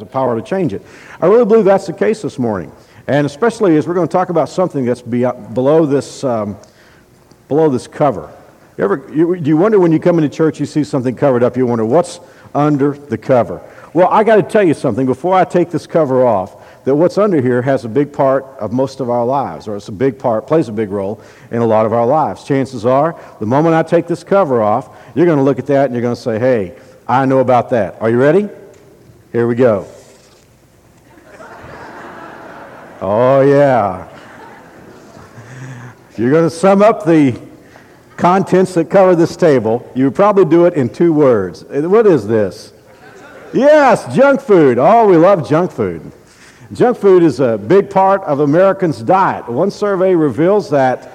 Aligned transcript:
the 0.00 0.06
power 0.06 0.36
to 0.36 0.42
change 0.42 0.72
it. 0.72 0.82
I 1.20 1.26
really 1.26 1.44
believe 1.44 1.64
that's 1.64 1.86
the 1.86 1.92
case 1.92 2.22
this 2.22 2.38
morning. 2.38 2.72
And 3.06 3.26
especially 3.26 3.76
as 3.76 3.86
we're 3.86 3.94
going 3.94 4.08
to 4.08 4.12
talk 4.12 4.30
about 4.30 4.48
something 4.48 4.84
that's 4.84 5.02
below 5.02 5.86
this, 5.86 6.24
um, 6.24 6.56
below 7.48 7.68
this 7.68 7.86
cover. 7.86 8.32
You 8.76 8.84
ever, 8.84 9.08
you, 9.14 9.36
do 9.36 9.48
you 9.48 9.56
wonder 9.56 9.78
when 9.78 9.92
you 9.92 10.00
come 10.00 10.18
into 10.18 10.34
church, 10.34 10.58
you 10.58 10.66
see 10.66 10.82
something 10.82 11.14
covered 11.14 11.42
up, 11.42 11.56
you 11.56 11.66
wonder 11.66 11.84
what's 11.84 12.18
under 12.54 12.92
the 12.92 13.18
cover? 13.18 13.60
Well, 13.92 14.08
I 14.08 14.24
got 14.24 14.36
to 14.36 14.42
tell 14.42 14.64
you 14.64 14.74
something 14.74 15.06
before 15.06 15.34
I 15.34 15.44
take 15.44 15.70
this 15.70 15.86
cover 15.86 16.26
off 16.26 16.56
that 16.84 16.94
what's 16.94 17.16
under 17.16 17.40
here 17.40 17.62
has 17.62 17.84
a 17.84 17.88
big 17.88 18.12
part 18.12 18.44
of 18.58 18.72
most 18.72 19.00
of 19.00 19.08
our 19.08 19.24
lives, 19.24 19.68
or 19.68 19.76
it's 19.76 19.88
a 19.88 19.92
big 19.92 20.18
part, 20.18 20.46
plays 20.46 20.68
a 20.68 20.72
big 20.72 20.90
role 20.90 21.20
in 21.50 21.58
a 21.58 21.66
lot 21.66 21.86
of 21.86 21.92
our 21.92 22.06
lives. 22.06 22.44
Chances 22.44 22.84
are, 22.84 23.18
the 23.38 23.46
moment 23.46 23.74
I 23.74 23.82
take 23.82 24.06
this 24.06 24.24
cover 24.24 24.62
off, 24.62 24.90
you're 25.14 25.26
going 25.26 25.38
to 25.38 25.44
look 25.44 25.58
at 25.58 25.66
that 25.66 25.86
and 25.86 25.94
you're 25.94 26.02
going 26.02 26.16
to 26.16 26.20
say, 26.20 26.38
hey, 26.38 26.76
I 27.06 27.24
know 27.26 27.38
about 27.38 27.70
that. 27.70 28.00
Are 28.00 28.10
you 28.10 28.18
ready? 28.18 28.48
Here 29.34 29.48
we 29.48 29.56
go. 29.56 29.84
Oh, 33.00 33.40
yeah. 33.40 34.08
If 36.08 36.20
you're 36.20 36.30
going 36.30 36.48
to 36.48 36.50
sum 36.50 36.82
up 36.82 37.04
the 37.04 37.36
contents 38.16 38.74
that 38.74 38.88
cover 38.88 39.16
this 39.16 39.34
table, 39.34 39.90
you 39.96 40.04
would 40.04 40.14
probably 40.14 40.44
do 40.44 40.66
it 40.66 40.74
in 40.74 40.88
two 40.88 41.12
words. 41.12 41.64
What 41.64 42.06
is 42.06 42.28
this? 42.28 42.72
Yes, 43.52 44.14
junk 44.14 44.40
food. 44.40 44.78
Oh, 44.78 45.08
we 45.08 45.16
love 45.16 45.48
junk 45.48 45.72
food. 45.72 46.12
Junk 46.72 46.96
food 46.96 47.24
is 47.24 47.40
a 47.40 47.58
big 47.58 47.90
part 47.90 48.22
of 48.22 48.38
Americans' 48.38 49.02
diet. 49.02 49.48
One 49.48 49.72
survey 49.72 50.14
reveals 50.14 50.70
that 50.70 51.10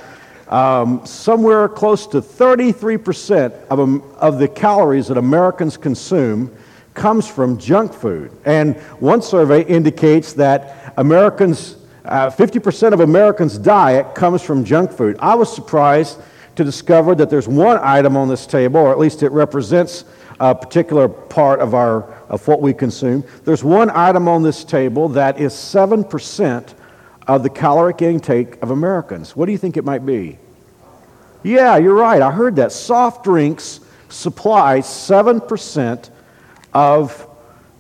um, 0.50 1.06
somewhere 1.06 1.70
close 1.70 2.06
to 2.08 2.22
33% 2.22 3.68
of, 3.70 3.80
um, 3.80 4.04
of 4.18 4.40
the 4.40 4.50
calories 4.50 5.08
that 5.08 5.18
Americans 5.18 5.78
consume 5.78 6.54
comes 7.00 7.26
from 7.26 7.58
junk 7.58 7.94
food. 7.94 8.30
And 8.46 8.76
one 9.00 9.22
survey 9.22 9.64
indicates 9.64 10.34
that 10.34 10.94
Americans, 10.98 11.78
uh, 12.04 12.30
50% 12.30 12.94
of 12.94 13.00
Americans' 13.00 13.58
diet 13.58 14.14
comes 14.14 14.42
from 14.42 14.66
junk 14.66 14.92
food. 14.92 15.16
I 15.20 15.34
was 15.34 15.52
surprised 15.52 16.20
to 16.58 16.64
discover 16.66 17.16
that 17.16 17.30
there's 17.30 17.48
one 17.48 17.80
item 17.82 18.18
on 18.18 18.28
this 18.28 18.46
table, 18.46 18.82
or 18.82 18.92
at 18.92 19.00
least 19.00 19.24
it 19.24 19.32
represents 19.32 20.04
a 20.42 20.54
particular 20.54 21.08
part 21.08 21.62
of, 21.62 21.74
our, 21.74 22.04
of 22.28 22.46
what 22.50 22.62
we 22.62 22.74
consume. 22.74 23.24
There's 23.46 23.64
one 23.64 23.90
item 23.90 24.28
on 24.28 24.44
this 24.44 24.66
table 24.66 25.08
that 25.10 25.40
is 25.40 25.54
7% 25.54 26.74
of 27.28 27.44
the 27.44 27.50
caloric 27.50 28.02
intake 28.02 28.62
of 28.62 28.72
Americans. 28.72 29.38
What 29.38 29.46
do 29.46 29.54
you 29.54 29.58
think 29.58 29.78
it 29.78 29.86
might 29.86 30.06
be? 30.06 30.38
Yeah, 31.44 31.78
you're 31.78 31.96
right. 31.96 32.22
I 32.22 32.32
heard 32.32 32.58
that. 32.58 32.74
Soft 32.74 33.24
drinks 33.24 33.80
supply 34.10 34.80
7% 34.80 36.10
of 36.74 37.28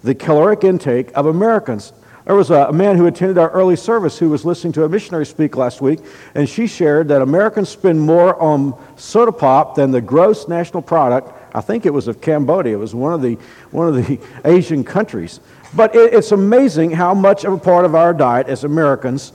the 0.03 0.15
caloric 0.15 0.63
intake 0.63 1.11
of 1.15 1.25
Americans. 1.25 1.93
There 2.29 2.35
was 2.35 2.51
a, 2.51 2.71
man 2.71 2.95
who 2.95 3.07
attended 3.07 3.39
our 3.39 3.49
early 3.49 3.75
service 3.75 4.19
who 4.19 4.29
was 4.29 4.45
listening 4.45 4.71
to 4.73 4.83
a 4.83 4.89
missionary 4.89 5.25
speak 5.25 5.57
last 5.57 5.81
week, 5.81 5.99
and 6.35 6.47
she 6.47 6.67
shared 6.67 7.07
that 7.07 7.23
Americans 7.23 7.69
spend 7.69 7.99
more 7.99 8.39
on 8.39 8.79
soda 8.97 9.31
pop 9.31 9.73
than 9.73 9.89
the 9.89 9.99
gross 9.99 10.47
national 10.47 10.83
product. 10.83 11.31
I 11.55 11.61
think 11.61 11.87
it 11.87 11.89
was 11.89 12.07
of 12.07 12.21
Cambodia. 12.21 12.75
It 12.75 12.79
was 12.79 12.93
one 12.93 13.13
of 13.13 13.23
the, 13.23 13.33
one 13.71 13.87
of 13.87 13.95
the 13.95 14.19
Asian 14.45 14.83
countries. 14.83 15.39
But 15.73 15.95
it, 15.95 16.13
it's 16.13 16.31
amazing 16.31 16.91
how 16.91 17.15
much 17.15 17.45
of 17.45 17.53
a 17.53 17.57
part 17.57 17.83
of 17.83 17.95
our 17.95 18.13
diet 18.13 18.47
as 18.47 18.63
Americans 18.63 19.33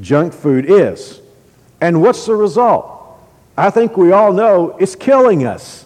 junk 0.00 0.32
food 0.32 0.70
is. 0.70 1.20
And 1.80 2.00
what's 2.00 2.26
the 2.26 2.36
result? 2.36 3.18
I 3.58 3.70
think 3.70 3.96
we 3.96 4.12
all 4.12 4.32
know 4.32 4.76
it's 4.78 4.94
killing 4.94 5.44
us. 5.44 5.84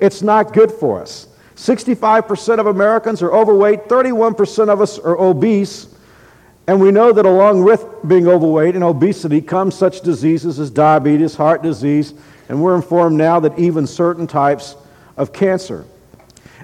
It's 0.00 0.22
not 0.22 0.54
good 0.54 0.72
for 0.72 1.02
us. 1.02 1.27
65% 1.58 2.60
of 2.60 2.68
Americans 2.68 3.20
are 3.20 3.32
overweight, 3.32 3.88
31% 3.88 4.68
of 4.68 4.80
us 4.80 4.96
are 4.96 5.18
obese, 5.18 5.88
and 6.68 6.80
we 6.80 6.92
know 6.92 7.10
that 7.10 7.26
along 7.26 7.64
with 7.64 7.84
being 8.06 8.28
overweight 8.28 8.76
and 8.76 8.84
obesity 8.84 9.40
comes 9.40 9.74
such 9.74 10.02
diseases 10.02 10.60
as 10.60 10.70
diabetes, 10.70 11.34
heart 11.34 11.64
disease, 11.64 12.14
and 12.48 12.62
we're 12.62 12.76
informed 12.76 13.16
now 13.16 13.40
that 13.40 13.58
even 13.58 13.88
certain 13.88 14.28
types 14.28 14.76
of 15.16 15.32
cancer. 15.32 15.84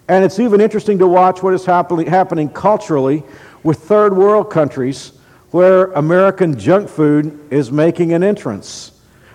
And 0.07 0.25
it's 0.25 0.39
even 0.39 0.61
interesting 0.61 0.99
to 1.01 1.09
watch 1.09 1.43
what 1.43 1.55
is 1.55 1.65
happening, 1.65 2.07
happening 2.07 2.49
culturally 2.49 3.25
with 3.65 3.81
third 3.81 4.17
world 4.17 4.49
countries 4.49 5.11
where 5.51 5.87
American 5.93 6.57
junk 6.57 6.89
food 6.89 7.37
is 7.51 7.73
making 7.73 8.13
an 8.13 8.23
entrance. 8.23 8.93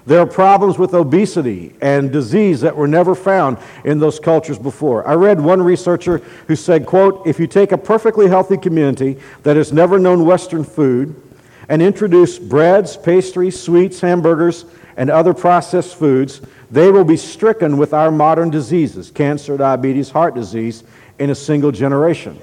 There 0.09 0.19
are 0.19 0.25
problems 0.25 0.79
with 0.79 0.95
obesity 0.95 1.75
and 1.81 2.11
disease 2.11 2.61
that 2.61 2.75
were 2.75 2.87
never 2.87 3.13
found 3.13 3.59
in 3.85 3.99
those 3.99 4.19
cultures 4.19 4.57
before. 4.57 5.07
I 5.07 5.13
read 5.13 5.39
one 5.39 5.61
researcher 5.61 6.17
who 6.47 6.55
said, 6.55 6.87
quote, 6.87 7.27
if 7.27 7.39
you 7.39 7.45
take 7.45 7.71
a 7.71 7.77
perfectly 7.77 8.27
healthy 8.27 8.57
community 8.57 9.19
that 9.43 9.55
has 9.55 9.71
never 9.71 9.99
known 9.99 10.25
Western 10.25 10.63
food 10.63 11.15
and 11.67 11.79
introduce 11.79 12.39
breads, 12.39 12.97
pastries, 12.97 13.61
sweets, 13.61 14.01
hamburgers, 14.01 14.65
and 14.97 15.11
other 15.11 15.35
processed 15.35 15.93
foods, 15.93 16.41
they 16.71 16.89
will 16.89 17.05
be 17.05 17.15
stricken 17.15 17.77
with 17.77 17.93
our 17.93 18.09
modern 18.09 18.49
diseases, 18.49 19.11
cancer, 19.11 19.57
diabetes, 19.57 20.09
heart 20.09 20.33
disease, 20.33 20.83
in 21.19 21.29
a 21.29 21.35
single 21.35 21.71
generation. 21.71 22.35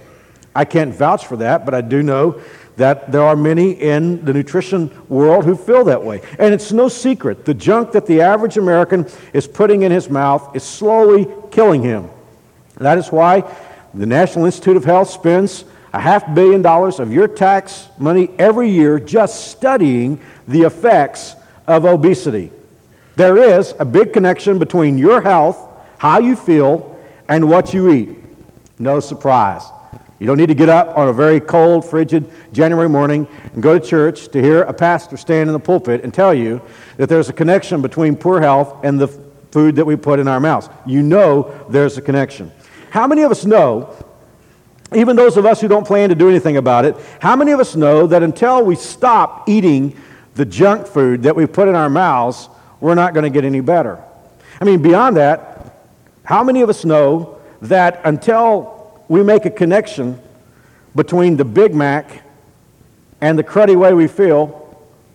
I 0.55 0.66
can't 0.66 0.94
vouch 0.94 1.26
for 1.26 1.37
that, 1.38 1.65
but 1.65 1.75
I 1.75 1.81
do 1.81 2.05
know 2.05 2.41
that 2.76 3.10
there 3.10 3.22
are 3.22 3.37
many 3.37 3.72
in 3.72 4.25
the 4.25 4.32
nutrition 4.32 4.91
world 5.09 5.44
who 5.44 5.56
feel 5.56 5.84
that 5.84 6.03
way. 6.03 6.20
And 6.38 6.53
it's 6.53 6.72
no 6.72 6.88
secret. 6.88 7.44
The 7.44 7.54
junk 7.54 7.92
that 7.92 8.06
the 8.06 8.20
average 8.20 8.56
American 8.56 9.06
is 9.32 9.47
putting 9.47 9.82
in 9.82 9.92
his 9.92 10.10
mouth 10.10 10.54
is 10.54 10.62
slowly 10.62 11.26
killing 11.50 11.82
him. 11.82 12.10
That 12.76 12.98
is 12.98 13.10
why 13.10 13.44
the 13.94 14.06
National 14.06 14.44
Institute 14.44 14.76
of 14.76 14.84
Health 14.84 15.09
spends 15.09 15.64
a 15.92 16.00
half 16.00 16.34
billion 16.34 16.60
dollars 16.60 17.00
of 17.00 17.10
your 17.10 17.26
tax 17.26 17.88
money 17.98 18.28
every 18.38 18.69
year 18.69 19.00
just 19.00 19.50
studying 19.50 20.20
the 20.47 20.62
effects 20.62 21.34
of 21.66 21.87
obesity. 21.87 22.50
There 23.16 23.38
is 23.38 23.75
a 23.78 23.84
big 23.87 24.12
connection 24.12 24.58
between 24.58 24.98
your 24.98 25.22
health, 25.22 25.56
how 25.97 26.19
you 26.19 26.37
feel, 26.37 26.98
and 27.28 27.48
what 27.48 27.72
you 27.72 27.91
eat. 27.91 28.10
No 28.78 29.00
surprise. 29.00 29.62
You 30.19 30.27
don't 30.27 30.38
need 30.38 30.47
to 30.47 30.54
get 30.54 30.71
up 30.71 30.97
on 30.97 31.09
a 31.09 31.12
very 31.12 31.41
cold, 31.41 31.84
frigid 31.84 32.31
January 32.53 32.88
morning 32.88 33.28
and 33.53 33.62
go 33.62 33.78
to 33.78 33.84
church 33.87 34.28
to 34.28 34.41
hear 34.41 34.62
a 34.62 34.72
pastor 34.72 35.16
stand 35.19 35.50
in 35.50 35.53
the 35.53 35.60
pulpit 35.60 36.04
and 36.04 36.15
tell 36.15 36.32
you 36.32 36.62
that 36.97 37.09
there's 37.09 37.28
a 37.28 37.34
connection 37.34 37.82
between 37.82 38.16
poor 38.16 38.41
health 38.41 38.82
and 38.82 38.99
the 38.99 39.09
food 39.50 39.76
that 39.76 39.84
we 39.84 39.94
put 39.94 40.19
in 40.19 40.26
our 40.26 40.41
mouths. 40.41 40.71
You 40.87 41.03
know 41.03 41.66
there's 41.69 41.99
a 41.99 42.03
connection. 42.03 42.50
How 42.91 43.06
many 43.06 43.22
of 43.22 43.31
us 43.31 43.44
know, 43.44 43.94
even 44.94 45.16
those 45.16 45.37
of 45.37 45.44
us 45.44 45.60
who 45.60 45.69
don't 45.69 45.87
plan 45.87 46.09
to 46.09 46.15
do 46.15 46.31
anything 46.31 46.56
about 46.56 46.87
it, 46.87 46.97
how 47.21 47.37
many 47.37 47.53
of 47.53 47.60
us 47.60 47.76
know 47.76 48.06
that 48.06 48.22
until 48.22 48.65
we 48.65 48.75
stop 48.75 49.49
eating 49.49 49.99
the 50.34 50.47
junk 50.47 50.87
food 50.87 51.25
that 51.25 51.37
we 51.37 51.44
put 51.47 51.69
in 51.69 51.75
our 51.75 51.91
mouths, 51.91 52.49
we're 52.81 52.94
not 52.94 53.12
going 53.12 53.25
to 53.25 53.31
get 53.31 53.44
any 53.44 53.60
better? 53.60 54.03
I 54.62 54.65
mean, 54.65 54.81
beyond 54.81 55.19
that, 55.19 55.78
how 56.25 56.43
many 56.43 56.62
of 56.62 56.71
us 56.71 56.87
know 56.87 57.38
that 57.60 58.00
until 58.05 58.75
we 59.09 59.22
make 59.22 59.44
a 59.44 59.50
connection 59.50 60.21
between 60.94 61.37
the 61.37 61.44
Big 61.44 61.75
Mac 61.75 62.22
and 63.21 63.39
the 63.39 63.44
cruddy 63.44 63.77
way 63.77 63.93
we 63.93 64.09
feel, 64.09 64.62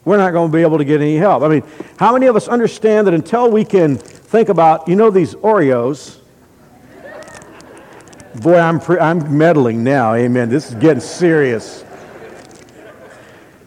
we're 0.05 0.17
not 0.17 0.31
going 0.31 0.49
to 0.49 0.55
be 0.55 0.61
able 0.61 0.77
to 0.77 0.85
get 0.85 1.01
any 1.01 1.17
help. 1.17 1.43
I 1.43 1.47
mean, 1.47 1.63
how 1.97 2.13
many 2.13 2.25
of 2.27 2.35
us 2.35 2.47
understand 2.47 3.07
that 3.07 3.13
until 3.13 3.51
we 3.51 3.65
can 3.65 3.97
think 3.97 4.49
about, 4.49 4.87
you 4.87 4.95
know, 4.95 5.11
these 5.11 5.35
Oreos? 5.35 6.17
Boy, 8.41 8.57
I'm, 8.57 8.79
pre- 8.79 8.99
I'm 8.99 9.37
meddling 9.37 9.83
now. 9.83 10.13
Amen. 10.13 10.49
This 10.49 10.69
is 10.69 10.75
getting 10.75 11.01
serious. 11.01 11.83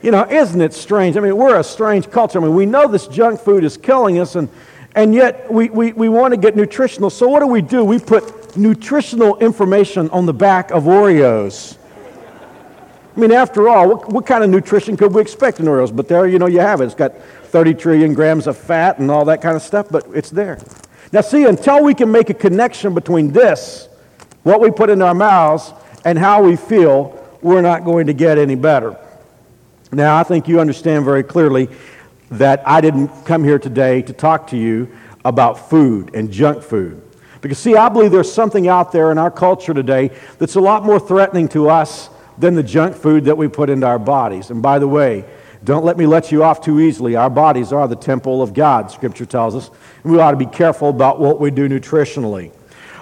You 0.03 0.11
know, 0.11 0.27
isn't 0.29 0.61
it 0.61 0.73
strange? 0.73 1.17
I 1.17 1.21
mean, 1.21 1.37
we're 1.37 1.59
a 1.59 1.65
strange 1.65 2.11
culture. 2.11 2.39
I 2.39 2.43
mean, 2.43 2.55
we 2.55 2.67
know 2.67 2.89
this 2.89 3.07
junk 3.07 3.41
food 3.41 3.63
is 3.63 3.77
killing 3.77 4.19
us, 4.19 4.37
and, 4.37 4.49
and 4.95 5.15
yet 5.15 5.51
we, 5.53 5.69
we, 5.71 5.93
we 5.93 6.09
want 6.09 6.33
to 6.33 6.37
get 6.41 6.57
nutritional. 6.57 7.11
So, 7.11 7.29
what 7.29 7.41
do 7.41 7.47
we 7.47 7.63
do? 7.63 7.85
We 7.85 7.99
put 7.99 8.44
nutritional 8.57 9.37
information 9.39 10.11
on 10.11 10.27
the 10.27 10.35
back 10.35 10.71
of 10.71 10.85
Oreos. 10.85 11.77
I 13.17 13.21
mean, 13.21 13.31
after 13.33 13.69
all, 13.69 13.89
what, 13.89 14.13
what, 14.13 14.27
kind 14.27 14.43
of 14.43 14.51
nutrition 14.51 14.97
could 14.97 15.15
we 15.15 15.21
expect 15.23 15.61
in 15.61 15.67
Oreos? 15.67 15.95
But 15.95 16.09
there, 16.09 16.27
you 16.27 16.39
know, 16.39 16.47
you 16.47 16.61
have 16.61 16.81
it. 16.81 16.87
It's 16.87 16.95
got 16.95 17.17
30 17.17 17.75
trillion 17.75 18.15
grams 18.15 18.47
of 18.47 18.57
fat 18.57 18.99
and 18.99 19.11
all 19.11 19.25
that 19.27 19.41
kind 19.41 19.55
of 19.55 19.63
stuff, 19.63 19.87
but 19.89 20.07
it's 20.13 20.31
there. 20.31 20.59
Now, 21.13 21.21
see, 21.21 21.45
until 21.45 21.85
we 21.85 21.95
can 21.95 22.11
make 22.11 22.31
a 22.31 22.35
connection 22.35 22.93
between 22.93 23.33
this, 23.33 23.89
what 24.43 24.61
we 24.61 24.71
put 24.71 24.91
in 24.91 25.01
our 25.01 25.15
mouths, 25.15 25.73
and 26.05 26.19
how 26.19 26.43
we 26.43 26.57
feel, 26.57 27.21
we're 27.41 27.63
not 27.63 27.85
going 27.85 28.09
to 28.09 28.13
get 28.13 28.37
any 28.37 28.57
better. 28.57 28.99
Now, 29.93 30.17
I 30.17 30.25
think 30.25 30.49
you 30.49 30.59
understand 30.59 31.05
very 31.05 31.23
clearly 31.23 31.69
that 32.33 32.67
I 32.67 32.81
didn't 32.81 33.09
come 33.25 33.45
here 33.45 33.61
today 33.61 34.03
to 34.03 34.13
talk 34.13 34.49
to 34.49 34.57
you 34.57 34.91
about 35.25 35.71
food 35.71 36.15
and 36.15 36.33
junk 36.33 36.63
food. 36.65 37.01
Because, 37.45 37.59
see, 37.59 37.77
I 37.77 37.91
believe 37.91 38.11
there's 38.11 38.33
something 38.33 38.69
out 38.69 38.91
there 38.91 39.13
in 39.13 39.19
our 39.19 39.31
culture 39.31 39.75
today 39.75 40.11
that's 40.39 40.55
a 40.55 40.61
lot 40.61 40.83
more 40.83 40.99
threatening 40.99 41.47
to 41.49 41.69
us 41.69 42.09
than 42.39 42.55
the 42.55 42.63
junk 42.63 42.97
food 42.97 43.27
that 43.27 43.37
we 43.37 43.49
put 43.49 43.69
into 43.69 43.87
our 43.87 43.99
bodies. 43.99 44.49
And 44.49 44.63
by 44.63 44.79
the 44.79 44.89
way, 44.89 45.27
don't 45.63 45.85
let 45.85 45.99
me 45.99 46.07
let 46.07 46.33
you 46.33 46.43
off 46.43 46.63
too 46.63 46.81
easily. 46.81 47.17
Our 47.17 47.29
bodies 47.29 47.71
are 47.71 47.87
the 47.87 47.97
temple 47.97 48.41
of 48.41 48.55
God, 48.55 48.91
Scripture 48.91 49.27
tells 49.27 49.55
us. 49.55 49.69
And 50.05 50.13
we 50.15 50.21
ought 50.21 50.31
to 50.31 50.39
be 50.39 50.47
careful 50.47 50.89
about 50.89 51.21
what 51.21 51.39
we 51.39 51.51
do 51.51 51.69
nutritionally. 51.69 52.51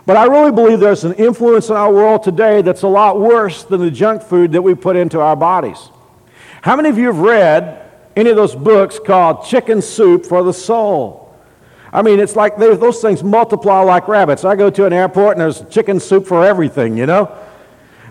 But 0.07 0.17
I 0.17 0.25
really 0.25 0.51
believe 0.51 0.81
there's 0.81 1.05
an 1.05 1.15
influence 1.15 1.69
in 1.69 1.77
our 1.77 1.93
world 1.93 2.25
today 2.25 2.63
that's 2.63 2.83
a 2.83 2.89
lot 2.89 3.21
worse 3.21 3.63
than 3.63 3.79
the 3.79 3.93
junk 3.93 4.23
food 4.23 4.51
that 4.53 4.63
we 4.63 4.75
put 4.75 4.97
into 4.97 5.21
our 5.21 5.37
bodies. 5.37 5.79
How 6.63 6.75
many 6.75 6.89
of 6.89 6.99
you 6.99 7.07
have 7.07 7.21
read 7.21 7.89
any 8.17 8.31
of 8.31 8.35
those 8.35 8.57
books 8.57 8.99
called 8.99 9.47
Chicken 9.47 9.83
Soup 9.83 10.27
for 10.27 10.43
the 10.43 10.53
Soul? 10.53 11.22
I 11.93 12.03
mean, 12.03 12.21
it's 12.21 12.37
like 12.37 12.57
those 12.57 13.01
things 13.01 13.23
multiply 13.23 13.81
like 13.81 14.09
rabbits. 14.09 14.45
I 14.45 14.57
go 14.57 14.71
to 14.71 14.87
an 14.87 14.93
airport 14.93 15.37
and 15.37 15.41
there's 15.43 15.63
chicken 15.69 16.01
soup 16.01 16.27
for 16.27 16.45
everything, 16.45 16.97
you 16.97 17.05
know? 17.07 17.37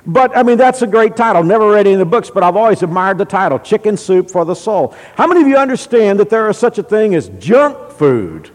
But, 0.06 0.36
I 0.36 0.44
mean, 0.44 0.58
that's 0.58 0.82
a 0.82 0.88
great 0.88 1.16
title. 1.16 1.44
Never 1.44 1.70
read 1.70 1.86
any 1.86 1.94
of 1.94 2.00
the 2.00 2.06
books, 2.06 2.30
but 2.32 2.44
I've 2.44 2.56
always 2.56 2.82
admired 2.82 3.18
the 3.20 3.26
title 3.26 3.60
Chicken 3.60 3.98
Soup 3.98 4.30
for 4.30 4.46
the 4.46 4.56
Soul. 4.56 4.96
How 5.16 5.28
many 5.28 5.42
of 5.42 5.48
you 5.48 5.58
understand 5.58 6.20
that 6.20 6.30
there 6.30 6.50
is 6.50 6.58
such 6.58 6.80
a 6.80 6.84
thing 6.84 7.14
as 7.14 7.30
junk 7.40 7.92
food 7.92 8.50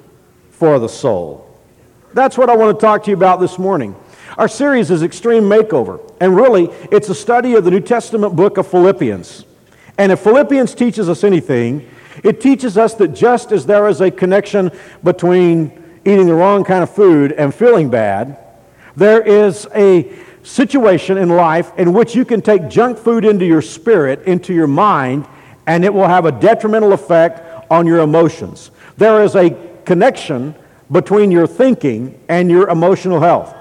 for 0.50 0.81
the 0.81 0.88
soul? 0.88 1.49
That's 2.14 2.37
what 2.37 2.50
I 2.50 2.56
want 2.56 2.76
to 2.76 2.81
talk 2.81 3.05
to 3.05 3.11
you 3.11 3.17
about 3.17 3.38
this 3.38 3.58
morning. 3.58 3.94
Our 4.38 4.49
series 4.49 4.90
is 4.90 5.02
Extreme 5.02 5.44
Makeover, 5.44 6.00
and 6.20 6.34
really, 6.34 6.64
it's 6.90 7.08
a 7.08 7.14
study 7.14 7.55
of 7.55 7.64
the 7.64 7.70
New 7.70 7.81
Testament 7.81 8.34
book 8.34 8.58
of 8.58 8.67
Philippians. 8.67 9.44
And 9.99 10.11
if 10.11 10.20
Philippians 10.20 10.75
teaches 10.75 11.08
us 11.08 11.22
anything, 11.25 11.88
it 12.23 12.41
teaches 12.41 12.79
us 12.79 12.95
that 12.95 13.09
just 13.09 13.53
as 13.53 13.67
there 13.67 13.89
is 13.89 14.01
a 14.01 14.11
connection 14.11 14.71
between 15.03 15.73
eating 16.05 16.27
the 16.27 16.35
wrong 16.35 16.65
kind 16.65 16.83
of 16.83 16.91
food 16.91 17.33
and 17.33 17.55
feeling 17.55 17.91
bad, 17.91 18.39
there 18.95 19.21
is 19.23 19.67
a 19.75 20.13
situation 20.43 21.19
in 21.19 21.29
life 21.29 21.73
in 21.77 21.93
which 21.93 22.15
you 22.15 22.25
can 22.25 22.41
take 22.41 22.69
junk 22.69 22.97
food 22.97 23.25
into 23.25 23.45
your 23.45 23.61
spirit, 23.61 24.23
into 24.23 24.55
your 24.55 24.69
mind, 24.69 25.27
and 25.67 25.85
it 25.85 25.93
will 25.93 26.07
have 26.07 26.25
a 26.25 26.33
detrimental 26.33 26.93
effect 26.93 27.71
on 27.71 27.87
your 27.87 28.01
emotions. 28.01 28.71
There 28.97 29.23
is 29.23 29.35
a 29.35 29.51
connection 29.85 30.55
between 30.91 31.31
your 31.31 31.47
thinking 31.47 32.19
and 32.29 32.49
your 32.51 32.69
emotional 32.69 33.21
health. 33.21 33.55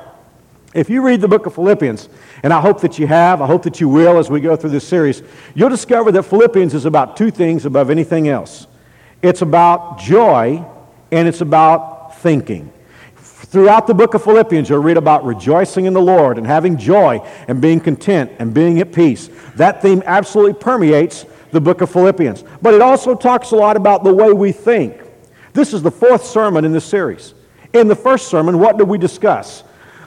If 0.75 0.89
you 0.89 1.01
read 1.01 1.21
the 1.21 1.27
book 1.29 1.45
of 1.45 1.55
Philippians, 1.55 2.09
and 2.43 2.51
I 2.51 2.59
hope 2.59 2.81
that 2.81 2.99
you 2.99 3.07
have, 3.07 3.41
I 3.41 3.47
hope 3.47 3.63
that 3.63 3.79
you 3.79 3.87
will 3.87 4.17
as 4.19 4.29
we 4.29 4.41
go 4.41 4.57
through 4.57 4.71
this 4.71 4.85
series, 4.85 5.23
you'll 5.55 5.69
discover 5.69 6.11
that 6.11 6.23
Philippians 6.23 6.73
is 6.73 6.83
about 6.83 7.15
two 7.15 7.31
things 7.31 7.65
above 7.65 7.89
anything 7.89 8.27
else 8.27 8.67
it's 9.21 9.41
about 9.41 9.97
joy 9.97 10.63
and 11.11 11.27
it's 11.27 11.41
about 11.41 12.17
thinking. 12.17 12.71
Throughout 13.15 13.87
the 13.87 13.93
book 13.93 14.13
of 14.13 14.23
Philippians, 14.23 14.69
you'll 14.69 14.83
read 14.83 14.97
about 14.97 15.25
rejoicing 15.25 15.85
in 15.85 15.93
the 15.93 16.01
Lord 16.01 16.37
and 16.37 16.45
having 16.45 16.77
joy 16.77 17.25
and 17.47 17.59
being 17.61 17.79
content 17.79 18.33
and 18.37 18.53
being 18.53 18.79
at 18.81 18.91
peace. 18.91 19.29
That 19.55 19.81
theme 19.81 20.03
absolutely 20.05 20.53
permeates 20.53 21.25
the 21.51 21.61
book 21.61 21.81
of 21.81 21.89
Philippians. 21.89 22.43
But 22.61 22.73
it 22.73 22.81
also 22.81 23.15
talks 23.15 23.51
a 23.51 23.55
lot 23.55 23.77
about 23.77 24.03
the 24.03 24.13
way 24.13 24.33
we 24.33 24.51
think. 24.51 25.01
This 25.53 25.73
is 25.73 25.81
the 25.81 25.91
fourth 25.91 26.25
sermon 26.25 26.65
in 26.65 26.73
this 26.73 26.85
series. 26.85 27.33
In 27.73 27.87
the 27.87 27.95
first 27.95 28.27
sermon, 28.27 28.59
what 28.59 28.77
did 28.77 28.87
we 28.87 28.97
discuss? 28.97 29.63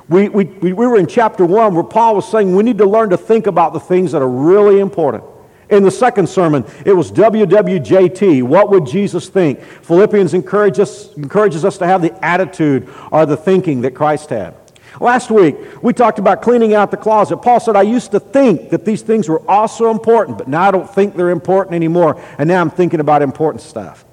We, 0.08 0.28
we, 0.28 0.44
we 0.44 0.72
were 0.72 0.96
in 0.98 1.06
chapter 1.06 1.44
1 1.44 1.74
where 1.74 1.84
Paul 1.84 2.16
was 2.16 2.30
saying 2.30 2.54
we 2.54 2.62
need 2.62 2.78
to 2.78 2.86
learn 2.86 3.10
to 3.10 3.18
think 3.18 3.46
about 3.46 3.74
the 3.74 3.80
things 3.80 4.12
that 4.12 4.22
are 4.22 4.28
really 4.28 4.80
important. 4.80 5.24
In 5.68 5.82
the 5.82 5.90
second 5.90 6.28
sermon, 6.28 6.64
it 6.86 6.94
was 6.94 7.12
WWJT. 7.12 8.42
What 8.42 8.70
would 8.70 8.86
Jesus 8.86 9.28
think? 9.28 9.60
Philippians 9.60 10.32
encourages 10.32 10.80
us, 10.80 11.16
encourages 11.16 11.62
us 11.62 11.76
to 11.78 11.86
have 11.86 12.00
the 12.00 12.24
attitude 12.24 12.88
or 13.12 13.26
the 13.26 13.36
thinking 13.36 13.82
that 13.82 13.94
Christ 13.94 14.30
had. 14.30 14.54
Last 14.98 15.30
week, 15.30 15.56
we 15.82 15.92
talked 15.92 16.18
about 16.18 16.40
cleaning 16.40 16.72
out 16.72 16.90
the 16.90 16.96
closet. 16.96 17.36
Paul 17.36 17.60
said, 17.60 17.76
I 17.76 17.82
used 17.82 18.10
to 18.12 18.20
think 18.20 18.70
that 18.70 18.86
these 18.86 19.02
things 19.02 19.28
were 19.28 19.42
also 19.48 19.90
important, 19.90 20.38
but 20.38 20.48
now 20.48 20.62
I 20.62 20.70
don't 20.70 20.88
think 20.88 21.14
they're 21.14 21.28
important 21.28 21.74
anymore. 21.74 22.20
And 22.38 22.48
now 22.48 22.62
I'm 22.62 22.70
thinking 22.70 23.00
about 23.00 23.20
important 23.20 23.62
stuff. 23.62 24.06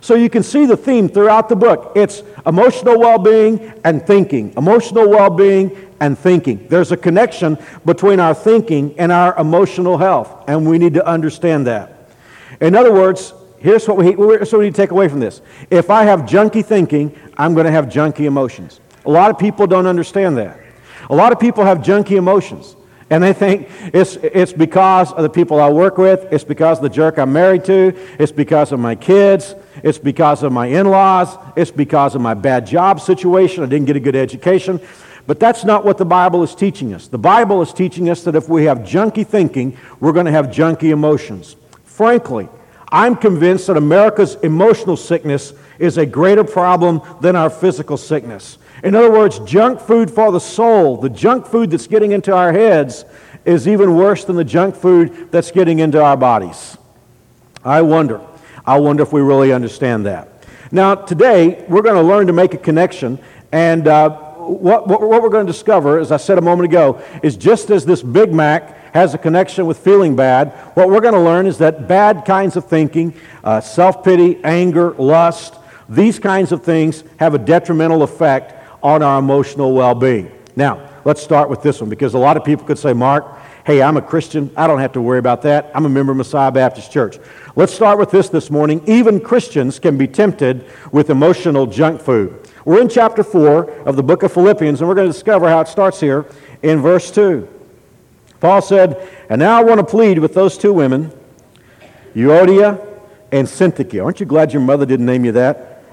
So 0.00 0.14
you 0.14 0.30
can 0.30 0.42
see 0.42 0.66
the 0.66 0.76
theme 0.76 1.08
throughout 1.08 1.48
the 1.48 1.56
book. 1.56 1.92
It's 1.94 2.22
emotional 2.46 2.98
well 2.98 3.18
being 3.18 3.72
and 3.84 4.06
thinking. 4.06 4.54
Emotional 4.56 5.08
well 5.08 5.30
being 5.30 5.92
and 6.00 6.18
thinking. 6.18 6.66
There's 6.68 6.92
a 6.92 6.96
connection 6.96 7.58
between 7.84 8.18
our 8.18 8.34
thinking 8.34 8.98
and 8.98 9.12
our 9.12 9.38
emotional 9.38 9.98
health, 9.98 10.44
and 10.48 10.68
we 10.68 10.78
need 10.78 10.94
to 10.94 11.06
understand 11.06 11.66
that. 11.66 12.10
In 12.60 12.74
other 12.74 12.92
words, 12.92 13.34
here's 13.58 13.86
what 13.86 13.98
we, 13.98 14.06
here's 14.06 14.52
what 14.52 14.58
we 14.60 14.64
need 14.66 14.74
to 14.74 14.82
take 14.82 14.90
away 14.90 15.08
from 15.08 15.20
this. 15.20 15.42
If 15.70 15.90
I 15.90 16.04
have 16.04 16.20
junky 16.20 16.64
thinking, 16.64 17.14
I'm 17.36 17.54
going 17.54 17.66
to 17.66 17.72
have 17.72 17.86
junky 17.86 18.24
emotions. 18.24 18.80
A 19.04 19.10
lot 19.10 19.30
of 19.30 19.38
people 19.38 19.66
don't 19.66 19.86
understand 19.86 20.36
that. 20.38 20.58
A 21.10 21.14
lot 21.14 21.32
of 21.32 21.40
people 21.40 21.64
have 21.64 21.78
junky 21.78 22.16
emotions. 22.16 22.76
And 23.10 23.24
they 23.24 23.32
think 23.32 23.68
it's, 23.92 24.14
it's 24.16 24.52
because 24.52 25.12
of 25.12 25.24
the 25.24 25.28
people 25.28 25.60
I 25.60 25.68
work 25.68 25.98
with, 25.98 26.32
it's 26.32 26.44
because 26.44 26.78
of 26.78 26.84
the 26.84 26.88
jerk 26.90 27.18
I'm 27.18 27.32
married 27.32 27.64
to, 27.64 27.92
it's 28.20 28.30
because 28.30 28.70
of 28.70 28.78
my 28.78 28.94
kids, 28.94 29.56
it's 29.82 29.98
because 29.98 30.42
of 30.42 30.52
my 30.52 30.66
in 30.66 30.88
laws, 30.88 31.36
it's 31.56 31.70
because 31.70 32.14
of 32.14 32.20
my 32.20 32.34
bad 32.34 32.66
job 32.66 33.00
situation, 33.00 33.62
I 33.62 33.66
didn't 33.66 33.86
get 33.86 33.96
a 33.96 34.00
good 34.00 34.16
education. 34.16 34.80
But 35.26 35.38
that's 35.38 35.64
not 35.64 35.84
what 35.84 35.98
the 35.98 36.04
Bible 36.04 36.42
is 36.42 36.54
teaching 36.54 36.92
us. 36.92 37.06
The 37.06 37.18
Bible 37.18 37.62
is 37.62 37.72
teaching 37.72 38.10
us 38.10 38.24
that 38.24 38.34
if 38.34 38.48
we 38.48 38.64
have 38.64 38.78
junky 38.78 39.26
thinking, 39.26 39.76
we're 40.00 40.12
going 40.12 40.26
to 40.26 40.32
have 40.32 40.46
junky 40.46 40.90
emotions. 40.90 41.56
Frankly, 41.84 42.48
I'm 42.90 43.14
convinced 43.14 43.68
that 43.68 43.76
America's 43.76 44.34
emotional 44.36 44.96
sickness 44.96 45.52
is 45.78 45.98
a 45.98 46.06
greater 46.06 46.42
problem 46.42 47.00
than 47.20 47.36
our 47.36 47.50
physical 47.50 47.96
sickness. 47.96 48.58
In 48.82 48.94
other 48.94 49.10
words, 49.10 49.38
junk 49.40 49.80
food 49.80 50.10
for 50.10 50.32
the 50.32 50.40
soul, 50.40 50.96
the 50.96 51.10
junk 51.10 51.46
food 51.46 51.70
that's 51.70 51.86
getting 51.86 52.12
into 52.12 52.34
our 52.34 52.52
heads, 52.52 53.04
is 53.44 53.68
even 53.68 53.94
worse 53.94 54.24
than 54.24 54.36
the 54.36 54.44
junk 54.44 54.74
food 54.74 55.30
that's 55.30 55.50
getting 55.50 55.78
into 55.78 56.02
our 56.02 56.16
bodies. 56.16 56.76
I 57.64 57.82
wonder. 57.82 58.20
I 58.66 58.78
wonder 58.78 59.02
if 59.02 59.12
we 59.12 59.20
really 59.20 59.52
understand 59.52 60.06
that. 60.06 60.28
Now, 60.72 60.94
today, 60.94 61.64
we're 61.68 61.82
going 61.82 61.96
to 61.96 62.02
learn 62.02 62.26
to 62.28 62.32
make 62.32 62.54
a 62.54 62.58
connection, 62.58 63.18
and 63.50 63.88
uh, 63.88 64.10
what, 64.10 64.86
what, 64.86 65.00
what 65.00 65.22
we're 65.22 65.28
going 65.28 65.46
to 65.46 65.52
discover, 65.52 65.98
as 65.98 66.12
I 66.12 66.16
said 66.16 66.38
a 66.38 66.42
moment 66.42 66.68
ago, 66.68 67.02
is 67.22 67.36
just 67.36 67.70
as 67.70 67.84
this 67.84 68.02
Big 68.02 68.32
Mac 68.32 68.94
has 68.94 69.14
a 69.14 69.18
connection 69.18 69.66
with 69.66 69.78
feeling 69.78 70.16
bad, 70.16 70.50
what 70.74 70.88
we're 70.88 71.00
going 71.00 71.14
to 71.14 71.20
learn 71.20 71.46
is 71.46 71.58
that 71.58 71.88
bad 71.88 72.24
kinds 72.24 72.56
of 72.56 72.66
thinking, 72.66 73.14
uh, 73.44 73.60
self 73.60 74.04
pity, 74.04 74.42
anger, 74.44 74.92
lust, 74.92 75.54
these 75.88 76.18
kinds 76.18 76.52
of 76.52 76.62
things 76.62 77.04
have 77.18 77.34
a 77.34 77.38
detrimental 77.38 78.02
effect 78.02 78.54
on 78.82 79.02
our 79.02 79.18
emotional 79.18 79.72
well 79.72 79.94
being. 79.94 80.30
Now, 80.56 80.88
let's 81.04 81.22
start 81.22 81.48
with 81.48 81.62
this 81.62 81.80
one 81.80 81.90
because 81.90 82.14
a 82.14 82.18
lot 82.18 82.36
of 82.36 82.44
people 82.44 82.64
could 82.64 82.78
say, 82.78 82.92
Mark, 82.92 83.24
hey, 83.66 83.82
I'm 83.82 83.96
a 83.96 84.02
Christian. 84.02 84.50
I 84.56 84.66
don't 84.66 84.80
have 84.80 84.92
to 84.92 85.02
worry 85.02 85.18
about 85.18 85.42
that. 85.42 85.70
I'm 85.74 85.84
a 85.84 85.88
member 85.88 86.12
of 86.12 86.18
Messiah 86.18 86.50
Baptist 86.50 86.90
Church. 86.92 87.18
Let's 87.56 87.72
start 87.72 87.98
with 87.98 88.10
this 88.10 88.28
this 88.28 88.50
morning. 88.50 88.82
Even 88.86 89.20
Christians 89.20 89.78
can 89.78 89.98
be 89.98 90.06
tempted 90.06 90.64
with 90.92 91.10
emotional 91.10 91.66
junk 91.66 92.00
food. 92.00 92.48
We're 92.64 92.80
in 92.80 92.88
chapter 92.88 93.22
4 93.22 93.70
of 93.86 93.96
the 93.96 94.02
book 94.02 94.22
of 94.22 94.32
Philippians, 94.32 94.80
and 94.80 94.88
we're 94.88 94.94
going 94.94 95.08
to 95.08 95.12
discover 95.12 95.48
how 95.48 95.60
it 95.60 95.68
starts 95.68 96.00
here 96.00 96.26
in 96.62 96.80
verse 96.80 97.10
2. 97.10 97.48
Paul 98.40 98.62
said, 98.62 99.08
And 99.28 99.38
now 99.38 99.58
I 99.58 99.64
want 99.64 99.78
to 99.78 99.86
plead 99.86 100.18
with 100.18 100.34
those 100.34 100.56
two 100.56 100.72
women, 100.72 101.12
Euodia 102.14 102.86
and 103.32 103.46
Syntyche. 103.46 104.02
Aren't 104.02 104.20
you 104.20 104.26
glad 104.26 104.52
your 104.52 104.62
mother 104.62 104.86
didn't 104.86 105.06
name 105.06 105.24
you 105.24 105.32
that? 105.32 105.84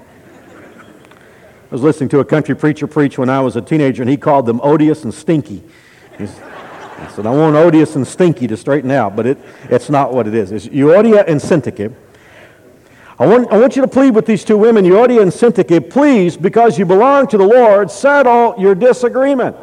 I 1.70 1.70
was 1.70 1.82
listening 1.82 2.08
to 2.10 2.20
a 2.20 2.24
country 2.24 2.56
preacher 2.56 2.86
preach 2.86 3.18
when 3.18 3.28
I 3.28 3.40
was 3.40 3.54
a 3.56 3.60
teenager, 3.60 4.02
and 4.02 4.08
he 4.10 4.16
called 4.16 4.46
them 4.46 4.58
odious 4.62 5.04
and 5.04 5.12
stinky. 5.12 5.62
Said, 7.14 7.26
I 7.26 7.30
want 7.30 7.56
odious 7.56 7.96
and 7.96 8.06
stinky 8.06 8.46
to 8.46 8.56
straighten 8.56 8.90
out, 8.90 9.16
but 9.16 9.26
it, 9.26 9.38
it's 9.64 9.88
not 9.88 10.12
what 10.12 10.26
it 10.26 10.34
is. 10.34 10.52
It's 10.52 10.66
Euodia 10.66 11.24
and 11.26 11.40
Syntyche. 11.40 11.94
I 13.18 13.26
want, 13.26 13.50
I 13.52 13.58
want 13.58 13.74
you 13.74 13.82
to 13.82 13.88
plead 13.88 14.14
with 14.14 14.26
these 14.26 14.44
two 14.44 14.56
women, 14.56 14.84
Euodia 14.84 15.22
and 15.22 15.32
Syntyche, 15.32 15.90
please, 15.90 16.36
because 16.36 16.78
you 16.78 16.84
belong 16.84 17.26
to 17.28 17.38
the 17.38 17.44
Lord, 17.46 17.90
settle 17.90 18.54
your 18.58 18.74
disagreement. 18.74 19.56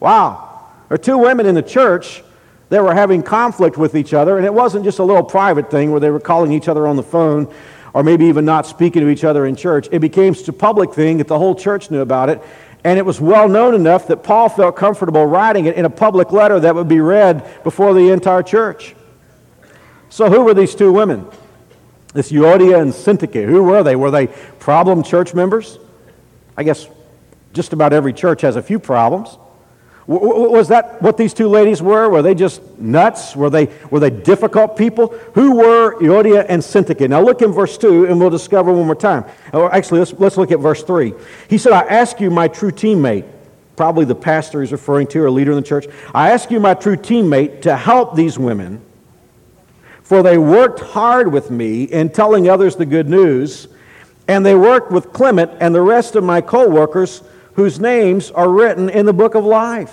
Wow. 0.00 0.66
There 0.88 0.94
are 0.94 0.98
two 0.98 1.18
women 1.18 1.46
in 1.46 1.54
the 1.54 1.62
church 1.62 2.22
that 2.68 2.82
were 2.82 2.94
having 2.94 3.22
conflict 3.22 3.76
with 3.76 3.96
each 3.96 4.14
other, 4.14 4.36
and 4.36 4.46
it 4.46 4.54
wasn't 4.54 4.84
just 4.84 4.98
a 4.98 5.04
little 5.04 5.24
private 5.24 5.70
thing 5.70 5.90
where 5.90 6.00
they 6.00 6.10
were 6.10 6.20
calling 6.20 6.52
each 6.52 6.68
other 6.68 6.86
on 6.86 6.96
the 6.96 7.02
phone 7.02 7.52
or 7.94 8.02
maybe 8.02 8.26
even 8.26 8.44
not 8.44 8.66
speaking 8.66 9.02
to 9.02 9.08
each 9.08 9.24
other 9.24 9.46
in 9.46 9.56
church. 9.56 9.88
It 9.90 10.00
became 10.00 10.34
such 10.34 10.48
a 10.48 10.52
public 10.52 10.92
thing 10.92 11.18
that 11.18 11.26
the 11.26 11.38
whole 11.38 11.54
church 11.54 11.90
knew 11.90 12.00
about 12.00 12.28
it. 12.28 12.40
And 12.84 12.98
it 12.98 13.04
was 13.04 13.20
well 13.20 13.48
known 13.48 13.74
enough 13.74 14.06
that 14.06 14.22
Paul 14.22 14.48
felt 14.48 14.76
comfortable 14.76 15.26
writing 15.26 15.66
it 15.66 15.76
in 15.76 15.84
a 15.84 15.90
public 15.90 16.32
letter 16.32 16.60
that 16.60 16.74
would 16.74 16.88
be 16.88 17.00
read 17.00 17.62
before 17.64 17.92
the 17.92 18.10
entire 18.10 18.42
church. 18.42 18.94
So, 20.10 20.30
who 20.30 20.42
were 20.42 20.54
these 20.54 20.74
two 20.74 20.92
women? 20.92 21.26
This 22.14 22.32
Euodia 22.32 22.80
and 22.80 22.92
Syntyche. 22.92 23.44
Who 23.44 23.64
were 23.64 23.82
they? 23.82 23.96
Were 23.96 24.10
they 24.10 24.28
problem 24.28 25.02
church 25.02 25.34
members? 25.34 25.78
I 26.56 26.62
guess 26.62 26.88
just 27.52 27.72
about 27.72 27.92
every 27.92 28.12
church 28.12 28.40
has 28.42 28.56
a 28.56 28.62
few 28.62 28.78
problems. 28.78 29.36
Was 30.08 30.68
that 30.68 31.02
what 31.02 31.18
these 31.18 31.34
two 31.34 31.48
ladies 31.48 31.82
were? 31.82 32.08
Were 32.08 32.22
they 32.22 32.34
just 32.34 32.62
nuts? 32.78 33.36
Were 33.36 33.50
they, 33.50 33.66
were 33.90 34.00
they 34.00 34.08
difficult 34.08 34.74
people? 34.74 35.08
Who 35.34 35.56
were 35.56 36.00
Euodia 36.00 36.46
and 36.48 36.62
Syntyche? 36.62 37.10
Now 37.10 37.20
look 37.20 37.42
in 37.42 37.52
verse 37.52 37.76
2 37.76 38.06
and 38.06 38.18
we'll 38.18 38.30
discover 38.30 38.72
one 38.72 38.86
more 38.86 38.94
time. 38.94 39.26
Or 39.52 39.70
actually, 39.70 39.98
let's, 39.98 40.14
let's 40.14 40.38
look 40.38 40.50
at 40.50 40.60
verse 40.60 40.82
3. 40.82 41.12
He 41.50 41.58
said, 41.58 41.72
I 41.74 41.82
ask 41.82 42.20
you, 42.20 42.30
my 42.30 42.48
true 42.48 42.70
teammate, 42.70 43.26
probably 43.76 44.06
the 44.06 44.14
pastor 44.14 44.62
he's 44.62 44.72
referring 44.72 45.08
to 45.08 45.22
or 45.22 45.30
leader 45.30 45.50
in 45.50 45.56
the 45.56 45.62
church, 45.62 45.84
I 46.14 46.30
ask 46.30 46.50
you, 46.50 46.58
my 46.58 46.72
true 46.72 46.96
teammate, 46.96 47.60
to 47.62 47.76
help 47.76 48.16
these 48.16 48.38
women, 48.38 48.80
for 50.02 50.22
they 50.22 50.38
worked 50.38 50.80
hard 50.80 51.30
with 51.30 51.50
me 51.50 51.84
in 51.84 52.08
telling 52.08 52.48
others 52.48 52.76
the 52.76 52.86
good 52.86 53.10
news, 53.10 53.68
and 54.26 54.44
they 54.44 54.54
worked 54.54 54.90
with 54.90 55.12
Clement 55.12 55.50
and 55.60 55.74
the 55.74 55.82
rest 55.82 56.16
of 56.16 56.24
my 56.24 56.40
co 56.40 56.66
workers 56.66 57.22
whose 57.58 57.80
names 57.80 58.30
are 58.30 58.48
written 58.48 58.88
in 58.88 59.04
the 59.04 59.12
book 59.12 59.34
of 59.34 59.44
life. 59.44 59.92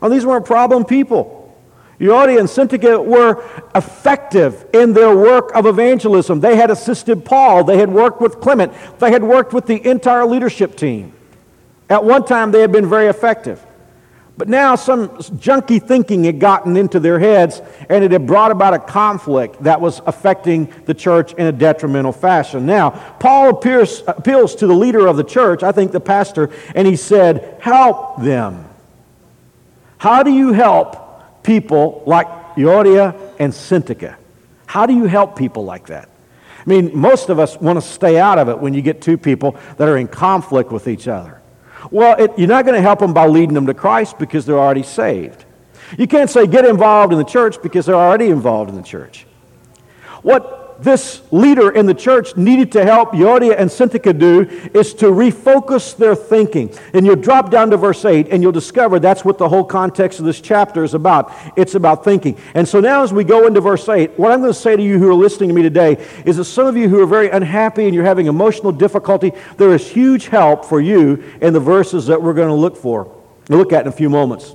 Now, 0.00 0.08
these 0.08 0.24
weren't 0.24 0.46
problem 0.46 0.84
people. 0.84 1.52
Euodia 1.98 2.38
and 2.38 2.48
Syntyche 2.48 3.04
were 3.04 3.42
effective 3.74 4.64
in 4.72 4.92
their 4.92 5.12
work 5.12 5.52
of 5.56 5.66
evangelism. 5.66 6.38
They 6.38 6.54
had 6.54 6.70
assisted 6.70 7.24
Paul. 7.24 7.64
They 7.64 7.78
had 7.78 7.90
worked 7.90 8.20
with 8.20 8.40
Clement. 8.40 8.72
They 9.00 9.10
had 9.10 9.24
worked 9.24 9.52
with 9.52 9.66
the 9.66 9.84
entire 9.84 10.24
leadership 10.26 10.76
team. 10.76 11.12
At 11.90 12.04
one 12.04 12.24
time, 12.24 12.52
they 12.52 12.60
had 12.60 12.70
been 12.70 12.88
very 12.88 13.08
effective. 13.08 13.65
But 14.38 14.48
now 14.48 14.74
some 14.76 15.08
junky 15.08 15.82
thinking 15.82 16.24
had 16.24 16.38
gotten 16.38 16.76
into 16.76 17.00
their 17.00 17.18
heads 17.18 17.62
and 17.88 18.04
it 18.04 18.12
had 18.12 18.26
brought 18.26 18.50
about 18.50 18.74
a 18.74 18.78
conflict 18.78 19.62
that 19.62 19.80
was 19.80 20.02
affecting 20.04 20.72
the 20.84 20.92
church 20.92 21.32
in 21.32 21.46
a 21.46 21.52
detrimental 21.52 22.12
fashion. 22.12 22.66
Now, 22.66 22.90
Paul 23.18 23.50
appears, 23.50 24.02
appeals 24.06 24.54
to 24.56 24.66
the 24.66 24.74
leader 24.74 25.06
of 25.06 25.16
the 25.16 25.24
church, 25.24 25.62
I 25.62 25.72
think 25.72 25.92
the 25.92 26.00
pastor, 26.00 26.50
and 26.74 26.86
he 26.86 26.96
said, 26.96 27.58
Help 27.60 28.22
them. 28.22 28.66
How 29.96 30.22
do 30.22 30.30
you 30.30 30.52
help 30.52 31.42
people 31.42 32.02
like 32.06 32.28
Euodia 32.56 33.18
and 33.38 33.54
Syntyche? 33.54 34.16
How 34.66 34.84
do 34.84 34.92
you 34.92 35.04
help 35.04 35.36
people 35.36 35.64
like 35.64 35.86
that? 35.86 36.10
I 36.58 36.68
mean, 36.68 36.90
most 36.94 37.30
of 37.30 37.38
us 37.38 37.58
want 37.58 37.80
to 37.80 37.88
stay 37.88 38.18
out 38.18 38.38
of 38.38 38.50
it 38.50 38.58
when 38.58 38.74
you 38.74 38.82
get 38.82 39.00
two 39.00 39.16
people 39.16 39.56
that 39.78 39.88
are 39.88 39.96
in 39.96 40.08
conflict 40.08 40.72
with 40.72 40.88
each 40.88 41.08
other. 41.08 41.40
Well, 41.90 42.16
it, 42.22 42.38
you're 42.38 42.48
not 42.48 42.64
going 42.64 42.74
to 42.74 42.82
help 42.82 42.98
them 42.98 43.12
by 43.12 43.26
leading 43.26 43.54
them 43.54 43.66
to 43.66 43.74
Christ 43.74 44.18
because 44.18 44.46
they're 44.46 44.58
already 44.58 44.82
saved. 44.82 45.44
You 45.96 46.06
can't 46.06 46.28
say 46.28 46.46
get 46.46 46.64
involved 46.64 47.12
in 47.12 47.18
the 47.18 47.24
church 47.24 47.62
because 47.62 47.86
they're 47.86 47.94
already 47.94 48.28
involved 48.28 48.70
in 48.70 48.76
the 48.76 48.82
church. 48.82 49.26
What 50.22 50.65
this 50.78 51.22
leader 51.30 51.70
in 51.70 51.86
the 51.86 51.94
church 51.94 52.36
needed 52.36 52.72
to 52.72 52.84
help 52.84 53.12
Euodia 53.12 53.54
and 53.58 53.70
Syntyche 53.70 54.18
do 54.18 54.42
is 54.78 54.94
to 54.94 55.06
refocus 55.06 55.96
their 55.96 56.14
thinking. 56.14 56.72
And 56.92 57.06
you'll 57.06 57.16
drop 57.16 57.50
down 57.50 57.70
to 57.70 57.76
verse 57.76 58.04
8 58.04 58.28
and 58.30 58.42
you'll 58.42 58.52
discover 58.52 58.98
that's 58.98 59.24
what 59.24 59.38
the 59.38 59.48
whole 59.48 59.64
context 59.64 60.18
of 60.18 60.24
this 60.24 60.40
chapter 60.40 60.84
is 60.84 60.94
about. 60.94 61.32
It's 61.56 61.74
about 61.74 62.04
thinking. 62.04 62.38
And 62.54 62.68
so 62.68 62.80
now 62.80 63.02
as 63.02 63.12
we 63.12 63.24
go 63.24 63.46
into 63.46 63.60
verse 63.60 63.88
8, 63.88 64.18
what 64.18 64.32
I'm 64.32 64.40
going 64.40 64.52
to 64.52 64.58
say 64.58 64.76
to 64.76 64.82
you 64.82 64.98
who 64.98 65.08
are 65.10 65.14
listening 65.14 65.48
to 65.48 65.54
me 65.54 65.62
today 65.62 66.04
is 66.24 66.36
that 66.36 66.44
some 66.44 66.66
of 66.66 66.76
you 66.76 66.88
who 66.88 67.00
are 67.02 67.06
very 67.06 67.30
unhappy 67.30 67.86
and 67.86 67.94
you're 67.94 68.04
having 68.04 68.26
emotional 68.26 68.72
difficulty, 68.72 69.32
there 69.56 69.74
is 69.74 69.88
huge 69.88 70.26
help 70.26 70.64
for 70.64 70.80
you 70.80 71.22
in 71.40 71.52
the 71.52 71.60
verses 71.60 72.06
that 72.06 72.20
we're 72.20 72.34
going 72.34 72.48
to 72.48 72.54
look 72.54 72.76
for. 72.76 73.12
look 73.48 73.72
at 73.72 73.82
in 73.82 73.88
a 73.88 73.92
few 73.92 74.10
moments. 74.10 74.54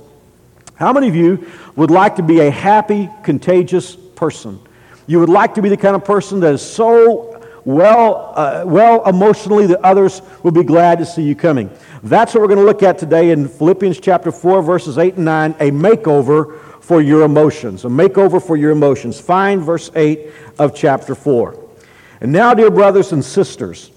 How 0.74 0.92
many 0.92 1.08
of 1.08 1.14
you 1.14 1.46
would 1.76 1.90
like 1.90 2.16
to 2.16 2.22
be 2.22 2.40
a 2.40 2.50
happy, 2.50 3.08
contagious 3.22 3.94
person? 3.94 4.58
You 5.06 5.20
would 5.20 5.28
like 5.28 5.54
to 5.54 5.62
be 5.62 5.68
the 5.68 5.76
kind 5.76 5.96
of 5.96 6.04
person 6.04 6.40
that 6.40 6.54
is 6.54 6.62
so 6.62 7.32
well, 7.64 8.32
uh, 8.36 8.64
well 8.66 9.08
emotionally 9.08 9.66
that 9.66 9.80
others 9.84 10.22
will 10.42 10.52
be 10.52 10.64
glad 10.64 10.98
to 10.98 11.06
see 11.06 11.22
you 11.22 11.34
coming. 11.34 11.70
That's 12.02 12.34
what 12.34 12.40
we're 12.40 12.48
going 12.48 12.58
to 12.60 12.64
look 12.64 12.82
at 12.82 12.98
today 12.98 13.30
in 13.30 13.48
Philippians 13.48 14.00
chapter 14.00 14.32
4, 14.32 14.62
verses 14.62 14.98
8 14.98 15.14
and 15.14 15.24
9 15.24 15.54
a 15.60 15.70
makeover 15.70 16.58
for 16.80 17.00
your 17.00 17.22
emotions. 17.22 17.84
A 17.84 17.88
makeover 17.88 18.44
for 18.44 18.56
your 18.56 18.70
emotions. 18.70 19.20
Find 19.20 19.62
verse 19.62 19.90
8 19.94 20.30
of 20.58 20.74
chapter 20.74 21.14
4. 21.14 21.58
And 22.20 22.32
now, 22.32 22.54
dear 22.54 22.70
brothers 22.70 23.12
and 23.12 23.24
sisters, 23.24 23.90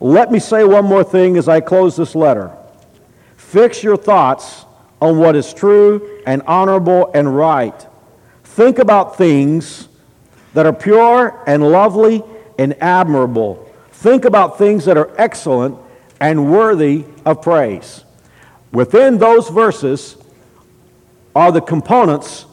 let 0.00 0.30
me 0.30 0.38
say 0.38 0.64
one 0.64 0.84
more 0.84 1.04
thing 1.04 1.36
as 1.36 1.48
I 1.48 1.60
close 1.60 1.96
this 1.96 2.14
letter. 2.14 2.56
Fix 3.36 3.82
your 3.82 3.96
thoughts 3.96 4.64
on 5.00 5.18
what 5.18 5.36
is 5.36 5.52
true 5.52 6.22
and 6.26 6.42
honorable 6.42 7.10
and 7.14 7.34
right. 7.34 7.86
Think 8.42 8.78
about 8.78 9.16
things 9.16 9.88
that 10.54 10.66
are 10.66 10.72
pure 10.72 11.42
and 11.46 11.62
lovely 11.70 12.22
and 12.58 12.74
admirable. 12.82 13.70
Think 13.92 14.24
about 14.24 14.58
things 14.58 14.84
that 14.86 14.96
are 14.96 15.10
excellent 15.18 15.78
and 16.20 16.50
worthy 16.50 17.04
of 17.24 17.42
praise. 17.42 18.04
Within 18.72 19.18
those 19.18 19.48
verses 19.48 20.16
are 21.34 21.52
the 21.52 21.60
components 21.60 22.46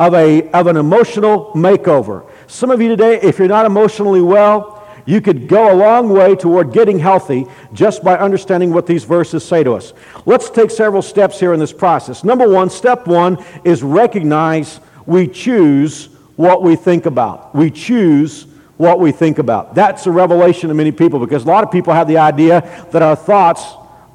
of, 0.00 0.14
a, 0.14 0.50
of 0.50 0.66
an 0.66 0.76
emotional 0.76 1.52
makeover. 1.54 2.28
Some 2.46 2.70
of 2.70 2.80
you 2.80 2.88
today, 2.88 3.20
if 3.20 3.38
you're 3.38 3.48
not 3.48 3.66
emotionally 3.66 4.20
well, 4.20 4.86
you 5.06 5.20
could 5.20 5.48
go 5.48 5.72
a 5.72 5.76
long 5.76 6.08
way 6.08 6.34
toward 6.34 6.72
getting 6.72 6.98
healthy 6.98 7.46
just 7.74 8.02
by 8.02 8.16
understanding 8.16 8.72
what 8.72 8.86
these 8.86 9.04
verses 9.04 9.44
say 9.44 9.62
to 9.62 9.74
us. 9.74 9.92
Let's 10.24 10.48
take 10.48 10.70
several 10.70 11.02
steps 11.02 11.38
here 11.38 11.52
in 11.52 11.60
this 11.60 11.72
process. 11.72 12.24
Number 12.24 12.48
one, 12.48 12.70
step 12.70 13.06
one 13.06 13.42
is 13.64 13.82
recognize 13.82 14.80
we 15.04 15.28
choose 15.28 16.08
what 16.36 16.62
we 16.62 16.76
think 16.76 17.06
about. 17.06 17.54
We 17.54 17.70
choose 17.70 18.46
what 18.76 18.98
we 18.98 19.12
think 19.12 19.38
about. 19.38 19.74
That's 19.74 20.06
a 20.06 20.10
revelation 20.10 20.68
to 20.68 20.74
many 20.74 20.92
people 20.92 21.20
because 21.20 21.44
a 21.44 21.46
lot 21.46 21.62
of 21.64 21.70
people 21.70 21.92
have 21.94 22.08
the 22.08 22.18
idea 22.18 22.86
that 22.92 23.02
our 23.02 23.14
thoughts, 23.14 23.64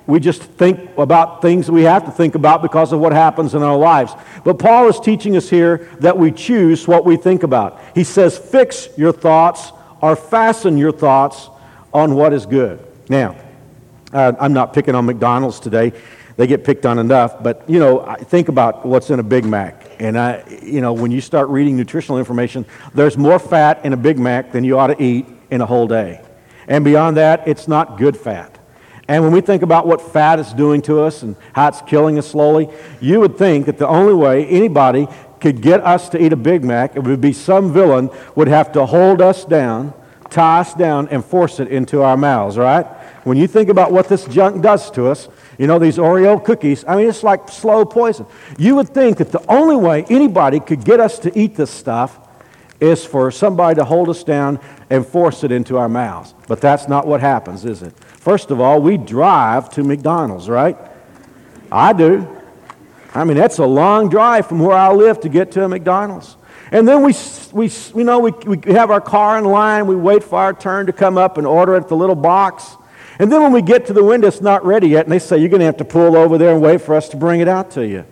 we 0.05 0.19
just 0.19 0.41
think 0.41 0.97
about 0.97 1.41
things 1.41 1.71
we 1.71 1.83
have 1.83 2.03
to 2.05 2.11
think 2.11 2.35
about 2.35 2.61
because 2.61 2.91
of 2.91 2.99
what 2.99 3.13
happens 3.13 3.55
in 3.55 3.63
our 3.63 3.77
lives. 3.77 4.13
But 4.43 4.59
Paul 4.59 4.89
is 4.89 4.99
teaching 4.99 5.37
us 5.37 5.49
here 5.49 5.89
that 5.99 6.17
we 6.17 6.31
choose 6.31 6.87
what 6.87 7.05
we 7.05 7.15
think 7.15 7.43
about. 7.43 7.79
He 7.95 8.03
says, 8.03 8.37
fix 8.37 8.89
your 8.97 9.13
thoughts 9.13 9.71
or 10.01 10.15
fasten 10.15 10.77
your 10.77 10.91
thoughts 10.91 11.49
on 11.93 12.15
what 12.15 12.33
is 12.33 12.45
good. 12.45 12.85
Now, 13.07 13.35
I'm 14.11 14.53
not 14.53 14.73
picking 14.73 14.95
on 14.95 15.05
McDonald's 15.05 15.59
today. 15.59 15.93
They 16.35 16.47
get 16.47 16.63
picked 16.63 16.85
on 16.85 16.99
enough, 16.99 17.41
but 17.43 17.69
you 17.69 17.79
know, 17.79 18.15
think 18.23 18.49
about 18.49 18.85
what's 18.85 19.09
in 19.09 19.19
a 19.19 19.23
Big 19.23 19.45
Mac. 19.45 19.88
And 19.99 20.17
I, 20.17 20.43
you 20.63 20.79
know, 20.79 20.93
when 20.93 21.11
you 21.11 21.19
start 21.19 21.49
reading 21.49 21.75
nutritional 21.75 22.17
information, 22.17 22.65
there's 22.93 23.17
more 23.17 23.37
fat 23.37 23.83
in 23.85 23.91
a 23.91 23.97
Big 23.97 24.17
Mac 24.17 24.53
than 24.53 24.63
you 24.63 24.79
ought 24.79 24.87
to 24.87 25.03
eat 25.03 25.27
in 25.51 25.61
a 25.61 25.65
whole 25.65 25.87
day. 25.87 26.21
And 26.67 26.85
beyond 26.85 27.17
that, 27.17 27.47
it's 27.47 27.67
not 27.67 27.97
good 27.97 28.15
fat. 28.15 28.57
And 29.09 29.23
when 29.23 29.33
we 29.33 29.41
think 29.41 29.63
about 29.63 29.87
what 29.87 30.01
fat 30.01 30.39
is 30.39 30.53
doing 30.53 30.81
to 30.83 31.01
us 31.01 31.23
and 31.23 31.35
how 31.53 31.67
it's 31.67 31.81
killing 31.81 32.17
us 32.17 32.27
slowly, 32.27 32.69
you 33.01 33.19
would 33.19 33.37
think 33.37 33.65
that 33.65 33.77
the 33.77 33.87
only 33.87 34.13
way 34.13 34.45
anybody 34.45 35.07
could 35.41 35.61
get 35.61 35.81
us 35.81 36.09
to 36.09 36.23
eat 36.23 36.31
a 36.31 36.37
Big 36.37 36.63
Mac, 36.63 36.95
it 36.95 37.03
would 37.03 37.19
be 37.19 37.33
some 37.33 37.73
villain 37.73 38.09
would 38.35 38.47
have 38.47 38.71
to 38.73 38.85
hold 38.85 39.21
us 39.21 39.45
down, 39.45 39.93
tie 40.29 40.59
us 40.59 40.73
down, 40.75 41.07
and 41.09 41.25
force 41.25 41.59
it 41.59 41.69
into 41.69 42.03
our 42.03 42.15
mouths, 42.15 42.57
right? 42.57 42.85
When 43.25 43.35
you 43.35 43.47
think 43.47 43.69
about 43.69 43.91
what 43.91 44.07
this 44.07 44.25
junk 44.25 44.61
does 44.61 44.91
to 44.91 45.07
us, 45.07 45.27
you 45.59 45.67
know, 45.67 45.77
these 45.77 45.97
Oreo 45.97 46.43
cookies, 46.43 46.85
I 46.87 46.95
mean, 46.95 47.09
it's 47.09 47.21
like 47.21 47.49
slow 47.49 47.83
poison. 47.83 48.25
You 48.57 48.77
would 48.77 48.89
think 48.89 49.17
that 49.17 49.31
the 49.31 49.43
only 49.51 49.75
way 49.75 50.05
anybody 50.09 50.61
could 50.61 50.85
get 50.85 51.01
us 51.01 51.19
to 51.19 51.37
eat 51.37 51.55
this 51.55 51.69
stuff 51.69 52.17
is 52.79 53.05
for 53.05 53.29
somebody 53.29 53.75
to 53.75 53.83
hold 53.83 54.07
us 54.07 54.23
down 54.23 54.57
and 54.89 55.05
force 55.05 55.43
it 55.43 55.51
into 55.51 55.77
our 55.77 55.89
mouths. 55.89 56.33
But 56.47 56.61
that's 56.61 56.87
not 56.87 57.05
what 57.05 57.19
happens, 57.19 57.65
is 57.65 57.81
it? 57.81 57.93
First 57.99 58.51
of 58.51 58.61
all, 58.61 58.81
we 58.81 58.95
drive 58.95 59.69
to 59.71 59.83
McDonald's, 59.83 60.47
right? 60.47 60.77
I 61.69 61.91
do. 61.91 62.25
I 63.13 63.25
mean, 63.25 63.35
that's 63.35 63.57
a 63.57 63.65
long 63.65 64.07
drive 64.07 64.47
from 64.47 64.59
where 64.59 64.77
I 64.77 64.93
live 64.93 65.19
to 65.21 65.29
get 65.29 65.51
to 65.53 65.65
a 65.65 65.67
McDonald's. 65.67 66.37
And 66.71 66.87
then 66.87 67.03
we, 67.03 67.13
we 67.51 67.69
you 67.95 68.05
know, 68.05 68.19
we, 68.19 68.31
we 68.31 68.71
have 68.71 68.91
our 68.91 69.01
car 69.01 69.37
in 69.37 69.43
line, 69.43 69.87
we 69.87 69.95
wait 69.97 70.23
for 70.23 70.39
our 70.39 70.53
turn 70.53 70.85
to 70.85 70.93
come 70.93 71.17
up 71.17 71.37
and 71.37 71.45
order 71.45 71.75
at 71.75 71.89
the 71.89 71.97
little 71.97 72.15
box. 72.15 72.77
And 73.19 73.29
then 73.29 73.43
when 73.43 73.51
we 73.51 73.61
get 73.61 73.85
to 73.87 73.93
the 73.93 74.03
window, 74.03 74.29
it's 74.29 74.41
not 74.41 74.65
ready 74.65 74.87
yet, 74.87 75.05
and 75.05 75.11
they 75.11 75.19
say, 75.19 75.37
You're 75.37 75.49
going 75.49 75.59
to 75.59 75.65
have 75.65 75.77
to 75.77 75.85
pull 75.85 76.15
over 76.15 76.37
there 76.37 76.53
and 76.53 76.61
wait 76.61 76.81
for 76.81 76.95
us 76.95 77.09
to 77.09 77.17
bring 77.17 77.41
it 77.41 77.49
out 77.49 77.71
to 77.71 77.85
you. 77.85 78.05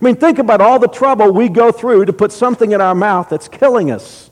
I 0.00 0.04
mean, 0.04 0.16
think 0.16 0.38
about 0.38 0.60
all 0.60 0.78
the 0.78 0.88
trouble 0.88 1.30
we 1.30 1.48
go 1.48 1.70
through 1.70 2.06
to 2.06 2.12
put 2.12 2.32
something 2.32 2.72
in 2.72 2.80
our 2.80 2.94
mouth 2.94 3.28
that's 3.28 3.48
killing 3.48 3.90
us. 3.90 4.30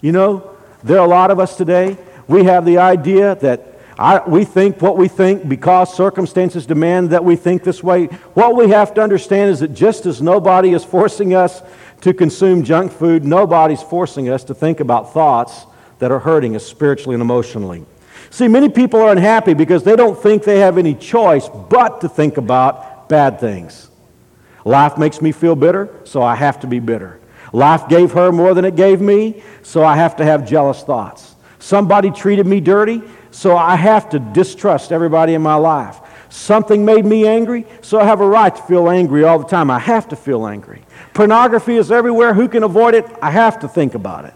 You 0.00 0.12
know, 0.12 0.56
there 0.82 0.98
are 0.98 1.04
a 1.04 1.08
lot 1.08 1.30
of 1.30 1.38
us 1.38 1.56
today, 1.56 1.98
we 2.28 2.44
have 2.44 2.64
the 2.64 2.78
idea 2.78 3.34
that 3.36 3.76
I, 3.98 4.26
we 4.26 4.44
think 4.44 4.82
what 4.82 4.96
we 4.96 5.08
think 5.08 5.48
because 5.48 5.94
circumstances 5.94 6.66
demand 6.66 7.10
that 7.10 7.24
we 7.24 7.34
think 7.34 7.64
this 7.64 7.82
way. 7.82 8.06
What 8.34 8.54
we 8.54 8.68
have 8.70 8.92
to 8.94 9.00
understand 9.00 9.50
is 9.50 9.60
that 9.60 9.74
just 9.74 10.04
as 10.04 10.20
nobody 10.20 10.72
is 10.72 10.84
forcing 10.84 11.34
us 11.34 11.62
to 12.02 12.12
consume 12.12 12.62
junk 12.62 12.92
food, 12.92 13.24
nobody's 13.24 13.82
forcing 13.82 14.28
us 14.28 14.44
to 14.44 14.54
think 14.54 14.80
about 14.80 15.14
thoughts 15.14 15.66
that 15.98 16.12
are 16.12 16.18
hurting 16.18 16.54
us 16.54 16.66
spiritually 16.66 17.14
and 17.14 17.22
emotionally. 17.22 17.86
See, 18.30 18.48
many 18.48 18.68
people 18.68 19.00
are 19.00 19.12
unhappy 19.12 19.54
because 19.54 19.82
they 19.82 19.96
don't 19.96 20.20
think 20.20 20.44
they 20.44 20.58
have 20.58 20.78
any 20.78 20.94
choice 20.94 21.48
but 21.48 22.00
to 22.00 22.08
think 22.08 22.36
about 22.36 23.08
bad 23.08 23.40
things. 23.40 23.90
Life 24.64 24.98
makes 24.98 25.22
me 25.22 25.32
feel 25.32 25.54
bitter, 25.54 25.94
so 26.04 26.22
I 26.22 26.34
have 26.34 26.60
to 26.60 26.66
be 26.66 26.80
bitter. 26.80 27.20
Life 27.52 27.88
gave 27.88 28.12
her 28.12 28.32
more 28.32 28.52
than 28.52 28.64
it 28.64 28.74
gave 28.74 29.00
me, 29.00 29.42
so 29.62 29.84
I 29.84 29.96
have 29.96 30.16
to 30.16 30.24
have 30.24 30.46
jealous 30.46 30.82
thoughts. 30.82 31.36
Somebody 31.58 32.10
treated 32.10 32.46
me 32.46 32.60
dirty, 32.60 33.02
so 33.30 33.56
I 33.56 33.76
have 33.76 34.10
to 34.10 34.18
distrust 34.18 34.92
everybody 34.92 35.34
in 35.34 35.42
my 35.42 35.54
life. 35.54 36.00
Something 36.28 36.84
made 36.84 37.06
me 37.06 37.26
angry, 37.26 37.64
so 37.80 38.00
I 38.00 38.04
have 38.04 38.20
a 38.20 38.26
right 38.26 38.54
to 38.54 38.62
feel 38.62 38.90
angry 38.90 39.24
all 39.24 39.38
the 39.38 39.46
time. 39.46 39.70
I 39.70 39.78
have 39.78 40.08
to 40.08 40.16
feel 40.16 40.46
angry. 40.46 40.82
Pornography 41.14 41.76
is 41.76 41.90
everywhere. 41.92 42.34
Who 42.34 42.48
can 42.48 42.62
avoid 42.62 42.94
it? 42.94 43.06
I 43.22 43.30
have 43.30 43.60
to 43.60 43.68
think 43.68 43.94
about 43.94 44.24
it. 44.24 44.34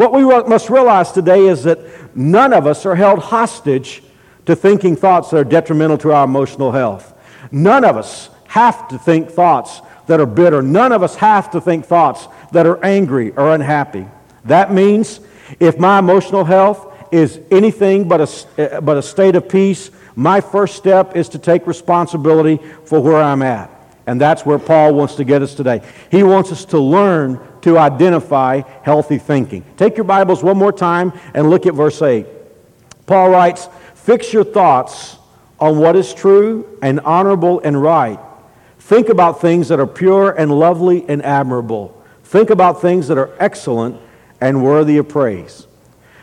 What 0.00 0.14
we 0.14 0.24
must 0.24 0.70
realize 0.70 1.12
today 1.12 1.46
is 1.46 1.64
that 1.64 1.78
none 2.16 2.54
of 2.54 2.66
us 2.66 2.86
are 2.86 2.94
held 2.94 3.18
hostage 3.18 4.02
to 4.46 4.56
thinking 4.56 4.96
thoughts 4.96 5.28
that 5.28 5.36
are 5.36 5.44
detrimental 5.44 5.98
to 5.98 6.12
our 6.12 6.24
emotional 6.24 6.72
health. 6.72 7.12
None 7.52 7.84
of 7.84 7.98
us 7.98 8.30
have 8.48 8.88
to 8.88 8.96
think 8.96 9.28
thoughts 9.28 9.82
that 10.06 10.18
are 10.18 10.24
bitter. 10.24 10.62
None 10.62 10.92
of 10.92 11.02
us 11.02 11.16
have 11.16 11.50
to 11.50 11.60
think 11.60 11.84
thoughts 11.84 12.28
that 12.52 12.66
are 12.66 12.82
angry 12.82 13.32
or 13.32 13.54
unhappy. 13.54 14.06
That 14.46 14.72
means 14.72 15.20
if 15.60 15.78
my 15.78 15.98
emotional 15.98 16.46
health 16.46 17.12
is 17.12 17.38
anything 17.50 18.08
but 18.08 18.22
a, 18.22 18.46
eh, 18.56 18.80
but 18.80 18.96
a 18.96 19.02
state 19.02 19.36
of 19.36 19.50
peace, 19.50 19.90
My 20.16 20.40
first 20.40 20.76
step 20.76 21.14
is 21.14 21.28
to 21.28 21.38
take 21.38 21.66
responsibility 21.66 22.58
for 22.86 23.00
where 23.00 23.22
I'm 23.22 23.42
at. 23.42 23.70
And 24.06 24.18
that's 24.18 24.46
where 24.46 24.58
Paul 24.58 24.94
wants 24.94 25.16
to 25.16 25.24
get 25.24 25.42
us 25.42 25.54
today. 25.54 25.82
He 26.10 26.22
wants 26.22 26.50
us 26.52 26.64
to 26.66 26.78
learn 26.78 27.38
to 27.62 27.78
identify 27.78 28.62
healthy 28.82 29.18
thinking. 29.18 29.64
Take 29.76 29.96
your 29.96 30.04
Bibles 30.04 30.42
one 30.42 30.56
more 30.56 30.72
time 30.72 31.12
and 31.34 31.50
look 31.50 31.66
at 31.66 31.74
verse 31.74 32.00
8. 32.00 32.26
Paul 33.06 33.30
writes, 33.30 33.68
Fix 33.94 34.32
your 34.32 34.44
thoughts 34.44 35.16
on 35.58 35.78
what 35.78 35.94
is 35.96 36.14
true 36.14 36.78
and 36.82 37.00
honorable 37.00 37.60
and 37.60 37.80
right. 37.80 38.18
Think 38.78 39.08
about 39.08 39.40
things 39.40 39.68
that 39.68 39.78
are 39.78 39.86
pure 39.86 40.32
and 40.32 40.50
lovely 40.50 41.04
and 41.08 41.22
admirable. 41.22 42.02
Think 42.24 42.50
about 42.50 42.80
things 42.80 43.08
that 43.08 43.18
are 43.18 43.30
excellent 43.38 44.00
and 44.40 44.64
worthy 44.64 44.96
of 44.96 45.08
praise. 45.08 45.66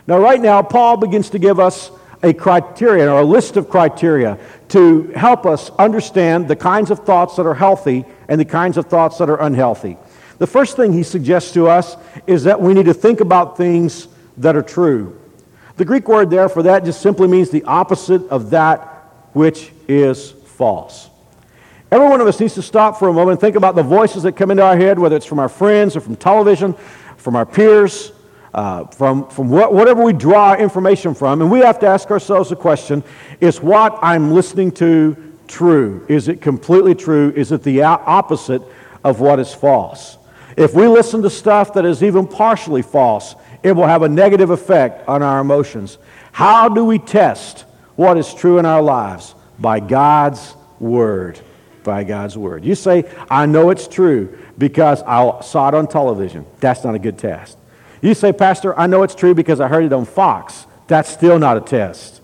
Now, 0.06 0.18
right 0.18 0.40
now, 0.40 0.62
Paul 0.62 0.96
begins 0.96 1.30
to 1.30 1.38
give 1.38 1.60
us 1.60 1.90
a 2.22 2.32
criterion 2.32 3.08
or 3.08 3.20
a 3.20 3.24
list 3.24 3.56
of 3.56 3.68
criteria 3.68 4.38
to 4.68 5.04
help 5.14 5.46
us 5.46 5.70
understand 5.78 6.48
the 6.48 6.56
kinds 6.56 6.90
of 6.90 7.00
thoughts 7.00 7.36
that 7.36 7.46
are 7.46 7.54
healthy 7.54 8.04
and 8.28 8.40
the 8.40 8.44
kinds 8.44 8.76
of 8.76 8.86
thoughts 8.86 9.18
that 9.18 9.30
are 9.30 9.40
unhealthy. 9.40 9.96
The 10.38 10.46
first 10.46 10.76
thing 10.76 10.92
he 10.92 11.02
suggests 11.02 11.52
to 11.52 11.68
us 11.68 11.96
is 12.26 12.44
that 12.44 12.60
we 12.60 12.74
need 12.74 12.86
to 12.86 12.94
think 12.94 13.20
about 13.20 13.56
things 13.56 14.08
that 14.36 14.56
are 14.56 14.62
true. 14.62 15.20
The 15.76 15.84
Greek 15.84 16.08
word 16.08 16.30
there 16.30 16.48
for 16.48 16.62
that 16.64 16.84
just 16.84 17.00
simply 17.00 17.28
means 17.28 17.50
the 17.50 17.64
opposite 17.64 18.26
of 18.28 18.50
that 18.50 18.80
which 19.32 19.72
is 19.86 20.30
false. 20.30 21.10
Every 21.90 22.08
one 22.08 22.20
of 22.20 22.26
us 22.26 22.38
needs 22.38 22.54
to 22.54 22.62
stop 22.62 22.98
for 22.98 23.08
a 23.08 23.12
moment 23.12 23.32
and 23.32 23.40
think 23.40 23.56
about 23.56 23.74
the 23.74 23.82
voices 23.82 24.22
that 24.24 24.32
come 24.32 24.50
into 24.50 24.62
our 24.62 24.76
head, 24.76 24.98
whether 24.98 25.16
it's 25.16 25.24
from 25.24 25.38
our 25.38 25.48
friends 25.48 25.96
or 25.96 26.00
from 26.00 26.16
television, 26.16 26.74
from 27.16 27.34
our 27.34 27.46
peers, 27.46 28.12
uh, 28.54 28.84
from, 28.86 29.28
from 29.28 29.48
what, 29.48 29.72
whatever 29.72 30.02
we 30.02 30.12
draw 30.12 30.54
information 30.54 31.14
from, 31.14 31.40
and 31.40 31.50
we 31.50 31.60
have 31.60 31.78
to 31.78 31.86
ask 31.86 32.10
ourselves 32.10 32.50
the 32.50 32.56
question 32.56 33.02
is 33.40 33.60
what 33.60 33.98
I'm 34.02 34.32
listening 34.32 34.72
to 34.72 35.16
true? 35.46 36.04
Is 36.08 36.28
it 36.28 36.40
completely 36.40 36.94
true? 36.94 37.32
Is 37.34 37.52
it 37.52 37.62
the 37.62 37.82
opposite 37.82 38.62
of 39.04 39.20
what 39.20 39.38
is 39.38 39.54
false? 39.54 40.18
If 40.58 40.74
we 40.74 40.88
listen 40.88 41.22
to 41.22 41.30
stuff 41.30 41.74
that 41.74 41.84
is 41.84 42.02
even 42.02 42.26
partially 42.26 42.82
false, 42.82 43.36
it 43.62 43.72
will 43.72 43.86
have 43.86 44.02
a 44.02 44.08
negative 44.08 44.50
effect 44.50 45.08
on 45.08 45.22
our 45.22 45.40
emotions. 45.40 45.98
How 46.32 46.68
do 46.68 46.84
we 46.84 46.98
test 46.98 47.64
what 47.94 48.18
is 48.18 48.34
true 48.34 48.58
in 48.58 48.66
our 48.66 48.82
lives? 48.82 49.36
By 49.60 49.78
God's 49.78 50.54
Word. 50.80 51.38
By 51.84 52.02
God's 52.02 52.36
Word. 52.36 52.64
You 52.64 52.74
say, 52.74 53.04
I 53.30 53.46
know 53.46 53.70
it's 53.70 53.86
true 53.86 54.36
because 54.58 55.00
I 55.04 55.40
saw 55.42 55.68
it 55.68 55.74
on 55.74 55.86
television. 55.86 56.44
That's 56.58 56.82
not 56.82 56.96
a 56.96 56.98
good 56.98 57.18
test. 57.18 57.56
You 58.02 58.14
say, 58.14 58.32
Pastor, 58.32 58.76
I 58.76 58.88
know 58.88 59.04
it's 59.04 59.14
true 59.14 59.34
because 59.34 59.60
I 59.60 59.68
heard 59.68 59.84
it 59.84 59.92
on 59.92 60.06
Fox. 60.06 60.66
That's 60.88 61.08
still 61.08 61.38
not 61.38 61.56
a 61.56 61.60
test. 61.60 62.20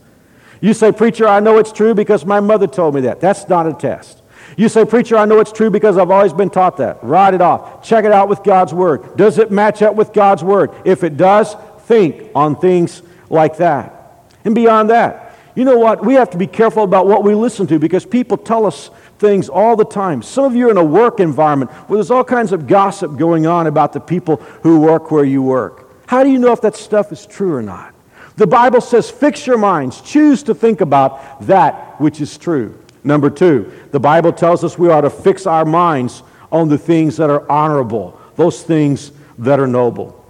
You 0.61 0.75
say, 0.75 0.91
Preacher, 0.91 1.29
I 1.29 1.39
know 1.39 1.59
it's 1.59 1.73
true 1.73 1.95
because 1.95 2.25
my 2.25 2.41
mother 2.41 2.67
told 2.67 2.97
me 2.97 3.03
that. 3.03 3.21
That's 3.21 3.49
not 3.49 3.69
a 3.69 3.75
test. 3.75 4.23
You 4.57 4.69
say, 4.69 4.85
Preacher, 4.85 5.17
I 5.17 5.25
know 5.25 5.41
it's 5.41 5.53
true 5.53 5.71
because 5.71 5.99
I've 5.99 6.11
always 6.11 6.33
been 6.33 6.51
taught 6.51 6.77
that. 6.77 7.03
Write 7.03 7.35
it 7.35 7.41
off. 7.41 7.83
Check 7.83 8.05
it 8.05 8.13
out 8.13 8.29
with 8.29 8.43
God's 8.43 8.73
Word. 8.73 9.17
Does 9.17 9.39
it 9.39 9.51
match 9.51 9.83
up 9.83 9.95
with 9.95 10.13
God's 10.13 10.45
Word? 10.45 10.71
If 10.85 11.03
it 11.03 11.17
does, 11.17 11.57
think 11.81 12.31
on 12.35 12.57
things 12.57 13.03
like 13.31 13.57
that. 13.59 14.25
And 14.45 14.55
beyond 14.55 14.91
that, 14.91 15.37
you 15.55 15.65
know 15.65 15.79
what? 15.79 16.05
We 16.05 16.15
have 16.15 16.31
to 16.31 16.39
be 16.39 16.47
careful 16.47 16.83
about 16.83 17.07
what 17.07 17.23
we 17.23 17.35
listen 17.35 17.67
to 17.69 17.79
because 17.79 18.05
people 18.05 18.37
tell 18.37 18.67
us 18.67 18.91
things 19.19 19.49
all 19.49 19.77
the 19.77 19.85
time. 19.85 20.23
Some 20.23 20.45
of 20.45 20.57
you 20.57 20.69
are 20.69 20.71
in 20.71 20.77
a 20.77 20.85
work 20.85 21.21
environment 21.21 21.71
where 21.89 21.97
there's 21.97 22.11
all 22.11 22.25
kinds 22.25 22.53
of 22.53 22.67
gossip 22.67 23.17
going 23.17 23.47
on 23.47 23.67
about 23.67 23.93
the 23.93 24.01
people 24.01 24.37
who 24.63 24.81
work 24.81 25.11
where 25.11 25.25
you 25.25 25.43
work. 25.43 25.91
How 26.07 26.25
do 26.25 26.31
you 26.31 26.39
know 26.39 26.53
if 26.53 26.61
that 26.63 26.77
stuff 26.77 27.13
is 27.13 27.25
true 27.25 27.55
or 27.55 27.63
not? 27.63 27.95
The 28.37 28.47
Bible 28.49 28.81
says, 28.81 29.11
fix 29.11 29.47
your 29.47 29.59
minds, 29.59 30.01
choose 30.01 30.43
to 30.45 30.55
think 30.55 30.81
about 30.81 31.47
that 31.47 32.01
which 32.01 32.21
is 32.21 32.37
true. 32.37 32.77
Number 33.05 33.29
two, 33.29 33.71
the 33.91 34.01
Bible 34.01 34.33
tells 34.33 34.65
us 34.65 34.79
we 34.79 34.89
ought 34.89 35.03
to 35.03 35.11
fix 35.11 35.47
our 35.47 35.67
minds 35.67 36.23
on 36.51 36.69
the 36.69 36.79
things 36.79 37.19
that 37.19 37.29
are 37.29 37.51
honorable, 37.51 38.19
those 38.37 38.63
things 38.63 39.13
that 39.39 39.61
are 39.61 39.67
noble. 39.67 40.25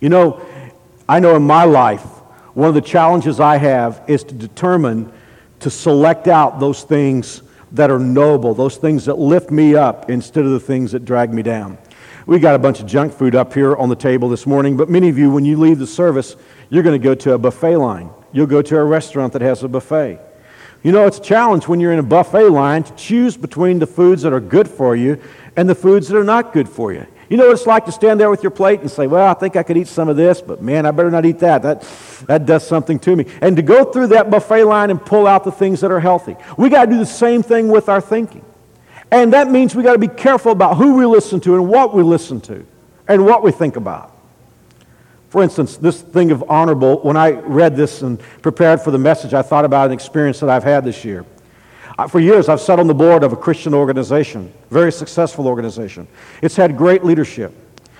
You 0.00 0.08
know, 0.08 0.40
I 1.08 1.20
know 1.20 1.36
in 1.36 1.42
my 1.42 1.64
life, 1.64 2.02
one 2.54 2.68
of 2.68 2.74
the 2.74 2.80
challenges 2.80 3.38
I 3.38 3.58
have 3.58 4.02
is 4.08 4.24
to 4.24 4.34
determine 4.34 5.12
to 5.60 5.70
select 5.70 6.26
out 6.26 6.58
those 6.58 6.84
things 6.84 7.42
that 7.72 7.90
are 7.90 7.98
noble, 7.98 8.54
those 8.54 8.76
things 8.76 9.04
that 9.04 9.18
lift 9.18 9.50
me 9.50 9.74
up 9.74 10.10
instead 10.10 10.44
of 10.44 10.52
the 10.52 10.60
things 10.60 10.92
that 10.92 11.04
drag 11.04 11.34
me 11.34 11.42
down. 11.42 11.78
We 12.26 12.38
got 12.38 12.54
a 12.54 12.58
bunch 12.58 12.80
of 12.80 12.86
junk 12.86 13.12
food 13.12 13.34
up 13.34 13.52
here 13.52 13.76
on 13.76 13.88
the 13.88 13.96
table 13.96 14.28
this 14.28 14.46
morning, 14.46 14.76
but 14.76 14.88
many 14.88 15.08
of 15.08 15.18
you, 15.18 15.30
when 15.30 15.44
you 15.44 15.58
leave 15.58 15.78
the 15.78 15.86
service, 15.86 16.36
you're 16.70 16.82
going 16.82 17.00
to 17.00 17.04
go 17.04 17.14
to 17.14 17.32
a 17.32 17.38
buffet 17.38 17.76
line. 17.76 18.10
You'll 18.32 18.46
go 18.46 18.62
to 18.62 18.76
a 18.78 18.84
restaurant 18.84 19.32
that 19.34 19.42
has 19.42 19.62
a 19.62 19.68
buffet. 19.68 20.20
You 20.82 20.92
know, 20.92 21.06
it's 21.06 21.18
a 21.18 21.22
challenge 21.22 21.68
when 21.68 21.78
you're 21.78 21.92
in 21.92 21.98
a 21.98 22.02
buffet 22.02 22.48
line 22.48 22.84
to 22.84 22.94
choose 22.94 23.36
between 23.36 23.78
the 23.78 23.86
foods 23.86 24.22
that 24.22 24.32
are 24.32 24.40
good 24.40 24.66
for 24.66 24.96
you 24.96 25.20
and 25.56 25.68
the 25.68 25.74
foods 25.74 26.08
that 26.08 26.16
are 26.16 26.24
not 26.24 26.52
good 26.52 26.68
for 26.68 26.92
you. 26.92 27.06
You 27.28 27.36
know 27.36 27.46
what 27.46 27.52
it's 27.52 27.66
like 27.66 27.84
to 27.84 27.92
stand 27.92 28.18
there 28.18 28.30
with 28.30 28.42
your 28.42 28.50
plate 28.50 28.80
and 28.80 28.90
say, 28.90 29.06
Well, 29.06 29.28
I 29.28 29.34
think 29.34 29.54
I 29.54 29.62
could 29.62 29.76
eat 29.76 29.86
some 29.86 30.08
of 30.08 30.16
this, 30.16 30.40
but 30.40 30.62
man, 30.62 30.84
I 30.84 30.90
better 30.90 31.10
not 31.10 31.24
eat 31.24 31.38
that. 31.40 31.62
That, 31.62 31.82
that 32.26 32.46
does 32.46 32.66
something 32.66 32.98
to 33.00 33.14
me. 33.14 33.26
And 33.40 33.54
to 33.56 33.62
go 33.62 33.84
through 33.84 34.08
that 34.08 34.30
buffet 34.30 34.64
line 34.64 34.90
and 34.90 35.04
pull 35.04 35.28
out 35.28 35.44
the 35.44 35.52
things 35.52 35.80
that 35.82 35.92
are 35.92 36.00
healthy. 36.00 36.34
We 36.56 36.70
got 36.70 36.86
to 36.86 36.90
do 36.90 36.98
the 36.98 37.06
same 37.06 37.42
thing 37.42 37.68
with 37.68 37.88
our 37.88 38.00
thinking. 38.00 38.44
And 39.12 39.32
that 39.32 39.50
means 39.50 39.76
we 39.76 39.82
got 39.82 39.92
to 39.92 39.98
be 39.98 40.08
careful 40.08 40.50
about 40.50 40.76
who 40.76 40.96
we 40.96 41.04
listen 41.04 41.40
to 41.40 41.54
and 41.54 41.68
what 41.68 41.94
we 41.94 42.02
listen 42.02 42.40
to 42.42 42.66
and 43.06 43.24
what 43.24 43.42
we 43.42 43.52
think 43.52 43.76
about. 43.76 44.16
For 45.30 45.44
instance, 45.44 45.76
this 45.76 46.02
thing 46.02 46.32
of 46.32 46.44
honorable, 46.50 46.98
when 47.02 47.16
I 47.16 47.30
read 47.30 47.76
this 47.76 48.02
and 48.02 48.20
prepared 48.42 48.80
for 48.80 48.90
the 48.90 48.98
message, 48.98 49.32
I 49.32 49.42
thought 49.42 49.64
about 49.64 49.86
an 49.86 49.92
experience 49.92 50.40
that 50.40 50.50
I've 50.50 50.64
had 50.64 50.84
this 50.84 51.04
year. 51.04 51.24
Uh, 51.96 52.08
for 52.08 52.18
years, 52.18 52.48
I've 52.48 52.60
sat 52.60 52.80
on 52.80 52.88
the 52.88 52.94
board 52.94 53.22
of 53.22 53.32
a 53.32 53.36
Christian 53.36 53.72
organization, 53.72 54.52
very 54.70 54.90
successful 54.90 55.46
organization. 55.46 56.08
It's 56.42 56.56
had 56.56 56.76
great 56.76 57.04
leadership. 57.04 57.54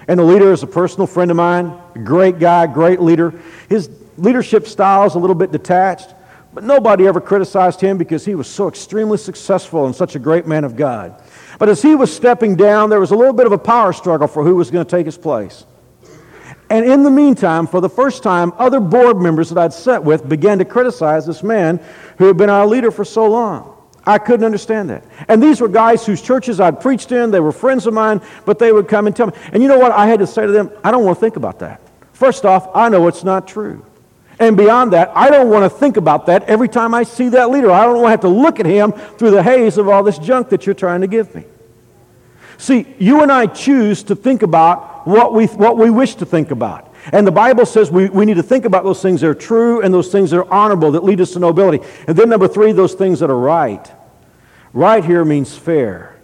And 0.09 0.19
the 0.19 0.25
leader 0.25 0.53
is 0.53 0.65
a 0.65 0.67
personal 0.67 1.07
friend 1.07 1.31
of 1.31 1.37
mine, 1.37 1.73
a 1.95 2.01
great 2.01 2.41
guy, 2.41 2.67
great 2.67 3.01
leader. 3.01 3.33
His 3.69 3.89
leadership 4.17 4.67
style 4.67 5.07
is 5.07 5.15
a 5.15 5.19
little 5.21 5.37
bit 5.37 5.53
detached, 5.53 6.15
but 6.53 6.65
nobody 6.65 7.07
ever 7.07 7.21
criticized 7.21 7.81
him 7.81 7.97
because 7.97 8.25
he 8.25 8.35
was 8.35 8.49
so 8.49 8.67
extremely 8.67 9.19
successful 9.19 9.87
and 9.87 9.95
such 9.95 10.17
a 10.17 10.19
great 10.19 10.49
man 10.49 10.65
of 10.65 10.75
God. 10.75 11.23
But 11.61 11.69
as 11.69 11.81
he 11.81 11.95
was 11.95 12.13
stepping 12.13 12.57
down, 12.57 12.91
there 12.91 12.99
was 12.99 13.13
a 13.13 13.17
little 13.17 13.33
bit 13.33 13.47
of 13.47 13.53
a 13.53 13.59
power 13.59 13.93
struggle 13.93 14.27
for 14.27 14.43
who 14.43 14.57
was 14.57 14.73
going 14.73 14.85
to 14.85 14.91
take 14.91 15.07
his 15.07 15.17
place. 15.17 15.65
And 16.71 16.87
in 16.87 17.03
the 17.03 17.11
meantime, 17.11 17.67
for 17.67 17.81
the 17.81 17.89
first 17.89 18.23
time, 18.23 18.53
other 18.57 18.79
board 18.79 19.17
members 19.17 19.49
that 19.51 19.59
I'd 19.59 19.73
sat 19.73 20.05
with 20.05 20.29
began 20.29 20.59
to 20.59 20.65
criticize 20.65 21.27
this 21.27 21.43
man 21.43 21.81
who 22.17 22.27
had 22.27 22.37
been 22.37 22.49
our 22.49 22.65
leader 22.65 22.93
for 22.93 23.05
so 23.05 23.27
long. 23.27 23.77
I 24.07 24.19
couldn't 24.19 24.47
understand 24.47 24.89
that. 24.91 25.05
And 25.29 25.43
these 25.43 25.61
were 25.61 25.69
guys 25.69 26.07
whose 26.07 26.23
churches 26.23 26.61
I'd 26.61 26.81
preached 26.81 27.13
in. 27.13 27.33
They 27.33 27.41
were 27.41 27.53
friends 27.53 27.87
of 27.87 27.93
mine, 27.93 28.23
but 28.47 28.59
they 28.59 28.73
would 28.73 28.89
come 28.89 29.09
and 29.09 29.15
tell 29.15 29.27
me. 29.27 29.33
And 29.53 29.63
you 29.63 29.69
know 29.69 29.79
what? 29.79 29.93
I 29.93 30.07
had 30.07 30.21
to 30.21 30.27
say 30.27 30.47
to 30.47 30.53
them, 30.53 30.71
I 30.83 30.91
don't 30.91 31.05
want 31.05 31.19
to 31.19 31.21
think 31.21 31.37
about 31.37 31.59
that. 31.59 31.81
First 32.13 32.45
off, 32.45 32.71
I 32.75 32.89
know 32.89 33.09
it's 33.09 33.25
not 33.25 33.49
true. 33.49 33.85
And 34.39 34.57
beyond 34.57 34.95
that, 34.95 35.13
I 35.15 35.29
don't 35.29 35.51
want 35.51 35.71
to 35.71 35.79
think 35.79 35.97
about 35.97 36.27
that 36.27 36.45
every 36.45 36.69
time 36.69 36.95
I 36.95 37.03
see 37.03 37.29
that 37.31 37.51
leader. 37.51 37.71
I 37.71 37.85
don't 37.85 37.97
want 37.97 38.07
to 38.07 38.11
have 38.11 38.21
to 38.21 38.29
look 38.29 38.59
at 38.59 38.67
him 38.67 38.93
through 38.93 39.33
the 39.33 39.43
haze 39.43 39.77
of 39.77 39.89
all 39.89 40.03
this 40.03 40.19
junk 40.19 40.49
that 40.51 40.65
you're 40.65 40.75
trying 40.75 41.03
to 41.03 41.07
give 41.07 41.35
me. 41.35 41.45
See, 42.57 42.87
you 42.99 43.23
and 43.23 43.31
I 43.31 43.47
choose 43.47 44.03
to 44.05 44.17
think 44.17 44.43
about 44.43 44.90
what 45.05 45.33
we, 45.35 45.47
what 45.47 45.77
we 45.77 45.91
wish 45.91 46.15
to 46.17 46.27
think 46.27 46.51
about. 46.51 46.93
And 47.13 47.27
the 47.27 47.33
Bible 47.33 47.67
says 47.67 47.91
we, 47.91 48.09
we 48.09 48.27
need 48.27 48.35
to 48.35 48.43
think 48.43 48.65
about 48.65 48.85
those 48.85 49.01
things 49.01 49.21
that 49.23 49.29
are 49.29 49.35
true 49.35 49.81
and 49.83 49.93
those 49.93 50.13
things 50.13 50.31
that 50.31 50.39
are 50.39 50.53
honorable, 50.53 50.93
that 50.93 51.05
lead 51.05 51.21
us 51.21 51.33
to 51.33 51.39
nobility. 51.39 51.85
And 52.07 52.17
then, 52.17 52.29
number 52.29 52.49
three, 52.49 52.73
those 52.73 52.95
things 52.95 53.21
that 53.21 53.31
are 53.31 53.39
right. 53.39 53.91
Right 54.73 55.05
here 55.05 55.25
means 55.25 55.57
fair. 55.57 56.17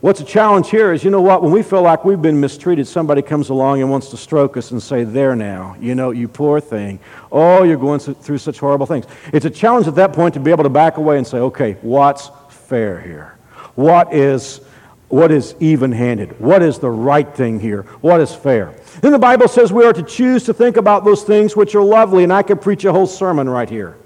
What's 0.00 0.20
a 0.20 0.24
challenge 0.24 0.70
here 0.70 0.92
is, 0.92 1.02
you 1.02 1.10
know 1.10 1.20
what, 1.20 1.42
when 1.42 1.50
we 1.50 1.64
feel 1.64 1.82
like 1.82 2.04
we've 2.04 2.22
been 2.22 2.40
mistreated, 2.40 2.86
somebody 2.86 3.20
comes 3.20 3.48
along 3.48 3.80
and 3.80 3.90
wants 3.90 4.10
to 4.10 4.16
stroke 4.16 4.56
us 4.56 4.70
and 4.70 4.80
say, 4.80 5.02
There 5.02 5.34
now, 5.34 5.74
you 5.80 5.96
know, 5.96 6.12
you 6.12 6.28
poor 6.28 6.60
thing. 6.60 7.00
Oh, 7.32 7.64
you're 7.64 7.76
going 7.76 7.98
through 7.98 8.38
such 8.38 8.60
horrible 8.60 8.86
things. 8.86 9.06
It's 9.32 9.44
a 9.44 9.50
challenge 9.50 9.88
at 9.88 9.96
that 9.96 10.12
point 10.12 10.34
to 10.34 10.40
be 10.40 10.52
able 10.52 10.62
to 10.62 10.70
back 10.70 10.98
away 10.98 11.18
and 11.18 11.26
say, 11.26 11.38
Okay, 11.38 11.72
what's 11.82 12.30
fair 12.48 13.00
here? 13.00 13.36
What 13.74 14.14
is 14.14 14.60
what 15.08 15.32
is 15.32 15.54
even 15.58 15.92
handed? 15.92 16.38
What 16.38 16.62
is 16.62 16.78
the 16.78 16.90
right 16.90 17.34
thing 17.34 17.60
here? 17.60 17.82
What 18.02 18.20
is 18.20 18.34
fair? 18.34 18.74
Then 19.00 19.12
the 19.12 19.18
Bible 19.18 19.48
says 19.48 19.72
we 19.72 19.84
are 19.84 19.92
to 19.92 20.02
choose 20.02 20.44
to 20.44 20.54
think 20.54 20.76
about 20.76 21.04
those 21.04 21.22
things 21.22 21.56
which 21.56 21.74
are 21.74 21.82
lovely, 21.82 22.24
and 22.24 22.32
I 22.32 22.42
could 22.42 22.60
preach 22.60 22.84
a 22.84 22.92
whole 22.92 23.06
sermon 23.06 23.48
right 23.48 23.70
here. 23.70 23.96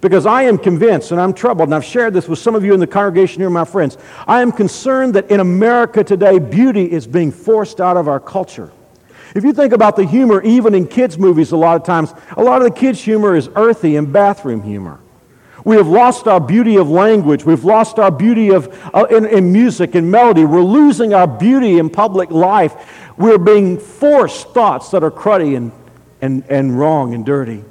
Because 0.00 0.26
I 0.26 0.42
am 0.42 0.58
convinced, 0.58 1.10
and 1.10 1.20
I'm 1.20 1.32
troubled, 1.32 1.68
and 1.68 1.74
I've 1.74 1.84
shared 1.84 2.12
this 2.12 2.28
with 2.28 2.38
some 2.38 2.54
of 2.54 2.64
you 2.64 2.74
in 2.74 2.80
the 2.80 2.86
congregation 2.86 3.40
here, 3.40 3.50
my 3.50 3.64
friends. 3.64 3.98
I 4.26 4.40
am 4.40 4.52
concerned 4.52 5.14
that 5.14 5.30
in 5.30 5.40
America 5.40 6.04
today, 6.04 6.38
beauty 6.38 6.90
is 6.90 7.06
being 7.06 7.30
forced 7.30 7.80
out 7.80 7.96
of 7.96 8.08
our 8.08 8.20
culture. 8.20 8.70
If 9.34 9.44
you 9.44 9.52
think 9.52 9.72
about 9.72 9.96
the 9.96 10.04
humor, 10.04 10.42
even 10.42 10.74
in 10.74 10.86
kids' 10.86 11.18
movies, 11.18 11.52
a 11.52 11.56
lot 11.56 11.76
of 11.76 11.84
times, 11.84 12.12
a 12.36 12.42
lot 12.42 12.62
of 12.62 12.68
the 12.68 12.78
kids' 12.78 13.02
humor 13.02 13.34
is 13.34 13.48
earthy 13.56 13.96
and 13.96 14.12
bathroom 14.12 14.62
humor. 14.62 15.00
We 15.64 15.76
have 15.76 15.86
lost 15.86 16.26
our 16.26 16.40
beauty 16.40 16.76
of 16.76 16.88
language. 16.88 17.44
We've 17.44 17.64
lost 17.64 17.98
our 17.98 18.10
beauty 18.10 18.50
of, 18.50 18.68
uh, 18.94 19.06
in, 19.10 19.26
in 19.26 19.52
music 19.52 19.94
and 19.94 20.10
melody. 20.10 20.44
We're 20.44 20.62
losing 20.62 21.14
our 21.14 21.26
beauty 21.26 21.78
in 21.78 21.88
public 21.88 22.30
life. 22.30 22.74
We're 23.16 23.38
being 23.38 23.78
forced 23.78 24.50
thoughts 24.50 24.90
that 24.90 25.04
are 25.04 25.10
cruddy 25.10 25.56
and, 25.56 25.70
and, 26.20 26.44
and 26.48 26.78
wrong 26.78 27.14
and 27.14 27.24
dirty. 27.24 27.64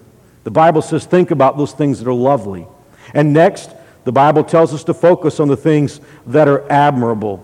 The 0.43 0.51
Bible 0.51 0.81
says, 0.81 1.05
think 1.05 1.31
about 1.31 1.57
those 1.57 1.73
things 1.73 1.99
that 1.99 2.07
are 2.07 2.13
lovely. 2.13 2.65
And 3.13 3.33
next, 3.33 3.71
the 4.05 4.11
Bible 4.11 4.43
tells 4.43 4.73
us 4.73 4.83
to 4.85 4.93
focus 4.93 5.39
on 5.39 5.47
the 5.47 5.57
things 5.57 5.99
that 6.27 6.47
are 6.47 6.69
admirable. 6.71 7.37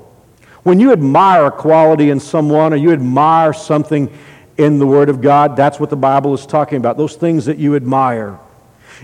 When 0.64 0.80
you 0.80 0.92
admire 0.92 1.46
a 1.46 1.52
quality 1.52 2.10
in 2.10 2.20
someone 2.20 2.74
or 2.74 2.78
you 2.78 2.92
admire 2.92 3.54
something 3.54 4.12
in 4.58 4.80
the 4.80 4.88
Word 4.88 5.10
of 5.10 5.22
God, 5.22 5.56
that's 5.56 5.80
what 5.80 5.90
the 5.90 5.96
Bible 5.96 6.34
is 6.34 6.46
talking 6.46 6.78
about, 6.78 6.98
those 6.98 7.16
things 7.16 7.46
that 7.46 7.58
you 7.58 7.76
admire. 7.76 8.40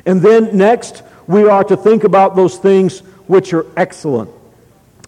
And 0.06 0.22
then 0.22 0.58
next, 0.58 1.04
we 1.28 1.48
are 1.48 1.64
to 1.64 1.78
think 1.78 2.04
about 2.04 2.36
those 2.36 2.58
things 2.58 3.00
which 3.28 3.54
are 3.54 3.66
excellent. 3.78 4.30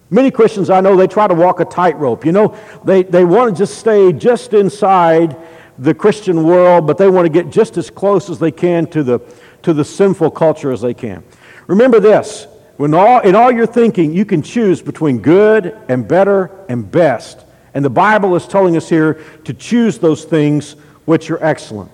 Many 0.08 0.30
Christians 0.30 0.70
I 0.70 0.80
know, 0.80 0.96
they 0.96 1.08
try 1.08 1.26
to 1.26 1.34
walk 1.34 1.60
a 1.60 1.64
tightrope. 1.64 2.24
You 2.24 2.32
know, 2.32 2.56
they, 2.84 3.02
they 3.02 3.24
want 3.24 3.54
to 3.54 3.58
just 3.58 3.78
stay 3.78 4.12
just 4.12 4.54
inside 4.54 5.36
the 5.78 5.94
Christian 5.94 6.44
world, 6.44 6.86
but 6.86 6.96
they 6.96 7.08
want 7.08 7.26
to 7.26 7.28
get 7.30 7.50
just 7.50 7.76
as 7.76 7.90
close 7.90 8.30
as 8.30 8.38
they 8.38 8.52
can 8.52 8.86
to 8.88 9.02
the, 9.02 9.18
to 9.62 9.74
the 9.74 9.84
sinful 9.84 10.30
culture 10.30 10.70
as 10.70 10.80
they 10.80 10.94
can. 10.94 11.24
Remember 11.66 12.00
this 12.00 12.46
when 12.76 12.94
all, 12.94 13.20
in 13.20 13.34
all 13.34 13.50
your 13.50 13.66
thinking, 13.66 14.12
you 14.12 14.24
can 14.24 14.42
choose 14.42 14.80
between 14.80 15.18
good 15.18 15.76
and 15.88 16.06
better 16.06 16.50
and 16.68 16.90
best. 16.90 17.40
And 17.74 17.84
the 17.84 17.90
Bible 17.90 18.36
is 18.36 18.46
telling 18.46 18.76
us 18.76 18.88
here 18.88 19.22
to 19.44 19.52
choose 19.52 19.98
those 19.98 20.24
things 20.24 20.72
which 21.04 21.30
are 21.30 21.42
excellent. 21.44 21.90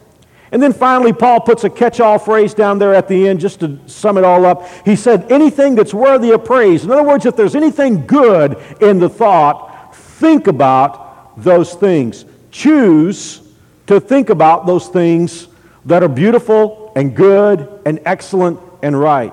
And 0.53 0.62
then 0.62 0.75
finally, 0.75 1.15
Paul 1.15 1.41
puts 1.41 1.65
a 1.65 1.71
catch 1.71 1.99
all 1.99 2.19
phrase 2.19 2.53
down 2.53 2.79
there 2.79 2.95
at 2.95 3.09
the 3.09 3.27
end 3.27 3.41
just 3.41 3.61
to 3.61 3.79
sum 3.87 4.19
it 4.19 4.25
all 4.25 4.45
up. 4.45 4.69
He 4.85 4.97
said, 4.97 5.33
anything 5.33 5.75
that's 5.75 5.95
worthy 5.95 6.31
of 6.31 6.45
praise. 6.45 6.85
In 6.85 6.91
other 6.91 7.03
words, 7.03 7.25
if 7.25 7.37
there's 7.37 7.57
anything 7.57 8.07
good 8.07 8.59
in 8.81 8.99
the 8.99 9.09
thought, 9.09 9.97
think 9.97 10.47
about 10.47 11.43
those 11.43 11.73
things. 11.73 12.27
Choose 12.51 13.41
to 13.87 13.99
think 13.99 14.29
about 14.29 14.67
those 14.67 14.88
things 14.88 15.49
that 15.87 16.03
are 16.03 16.09
beautiful 16.09 16.93
and 16.95 17.17
good 17.17 17.67
and 17.87 18.01
excellent 18.05 18.61
and 18.83 18.99
right. 18.99 19.33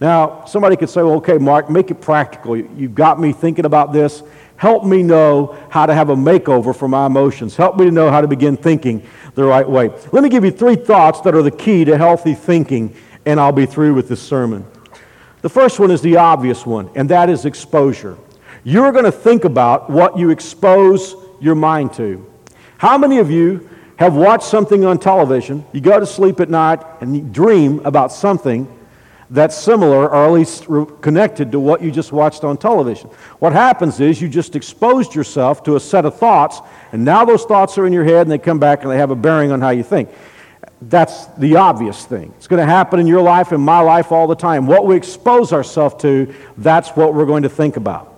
Now, 0.00 0.44
somebody 0.46 0.76
could 0.76 0.90
say, 0.90 1.02
well, 1.02 1.16
okay, 1.16 1.38
Mark, 1.38 1.70
make 1.70 1.90
it 1.90 2.00
practical. 2.00 2.56
You've 2.56 2.94
got 2.94 3.20
me 3.20 3.32
thinking 3.32 3.64
about 3.64 3.92
this. 3.92 4.22
Help 4.58 4.84
me 4.84 5.04
know 5.04 5.56
how 5.70 5.86
to 5.86 5.94
have 5.94 6.10
a 6.10 6.16
makeover 6.16 6.76
for 6.76 6.88
my 6.88 7.06
emotions. 7.06 7.56
Help 7.56 7.76
me 7.76 7.84
to 7.84 7.92
know 7.92 8.10
how 8.10 8.20
to 8.20 8.26
begin 8.26 8.56
thinking 8.56 9.02
the 9.34 9.44
right 9.44 9.68
way. 9.68 9.88
Let 10.12 10.24
me 10.24 10.28
give 10.28 10.44
you 10.44 10.50
three 10.50 10.74
thoughts 10.74 11.20
that 11.20 11.34
are 11.34 11.42
the 11.42 11.50
key 11.50 11.84
to 11.84 11.96
healthy 11.96 12.34
thinking, 12.34 12.94
and 13.24 13.38
I'll 13.38 13.52
be 13.52 13.66
through 13.66 13.94
with 13.94 14.08
this 14.08 14.20
sermon. 14.20 14.66
The 15.42 15.48
first 15.48 15.78
one 15.78 15.92
is 15.92 16.02
the 16.02 16.16
obvious 16.16 16.66
one, 16.66 16.90
and 16.96 17.08
that 17.08 17.30
is 17.30 17.44
exposure. 17.44 18.18
You're 18.64 18.90
going 18.90 19.04
to 19.04 19.12
think 19.12 19.44
about 19.44 19.88
what 19.88 20.18
you 20.18 20.30
expose 20.30 21.14
your 21.40 21.54
mind 21.54 21.92
to. 21.94 22.26
How 22.78 22.98
many 22.98 23.18
of 23.18 23.30
you 23.30 23.70
have 23.96 24.16
watched 24.16 24.44
something 24.44 24.84
on 24.84 24.98
television? 24.98 25.64
You 25.72 25.80
go 25.80 26.00
to 26.00 26.06
sleep 26.06 26.40
at 26.40 26.50
night 26.50 26.84
and 27.00 27.16
you 27.16 27.22
dream 27.22 27.80
about 27.86 28.10
something 28.10 28.66
that's 29.30 29.56
similar 29.56 30.08
or 30.08 30.26
at 30.26 30.32
least 30.32 30.66
connected 31.00 31.52
to 31.52 31.60
what 31.60 31.82
you 31.82 31.90
just 31.90 32.12
watched 32.12 32.44
on 32.44 32.56
television. 32.56 33.10
What 33.40 33.52
happens 33.52 34.00
is 34.00 34.22
you 34.22 34.28
just 34.28 34.56
exposed 34.56 35.14
yourself 35.14 35.62
to 35.64 35.76
a 35.76 35.80
set 35.80 36.06
of 36.06 36.18
thoughts, 36.18 36.60
and 36.92 37.04
now 37.04 37.24
those 37.24 37.44
thoughts 37.44 37.76
are 37.76 37.86
in 37.86 37.92
your 37.92 38.04
head 38.04 38.22
and 38.22 38.30
they 38.30 38.38
come 38.38 38.58
back 38.58 38.82
and 38.82 38.90
they 38.90 38.96
have 38.96 39.10
a 39.10 39.16
bearing 39.16 39.52
on 39.52 39.60
how 39.60 39.70
you 39.70 39.82
think. 39.82 40.08
That's 40.80 41.26
the 41.26 41.56
obvious 41.56 42.04
thing. 42.04 42.32
It's 42.36 42.46
going 42.46 42.64
to 42.64 42.72
happen 42.72 43.00
in 43.00 43.06
your 43.06 43.20
life 43.20 43.52
and 43.52 43.62
my 43.62 43.80
life 43.80 44.12
all 44.12 44.28
the 44.28 44.36
time. 44.36 44.66
What 44.66 44.86
we 44.86 44.96
expose 44.96 45.52
ourselves 45.52 46.00
to, 46.02 46.32
that's 46.56 46.90
what 46.90 47.14
we're 47.14 47.26
going 47.26 47.42
to 47.42 47.48
think 47.48 47.76
about. 47.76 48.14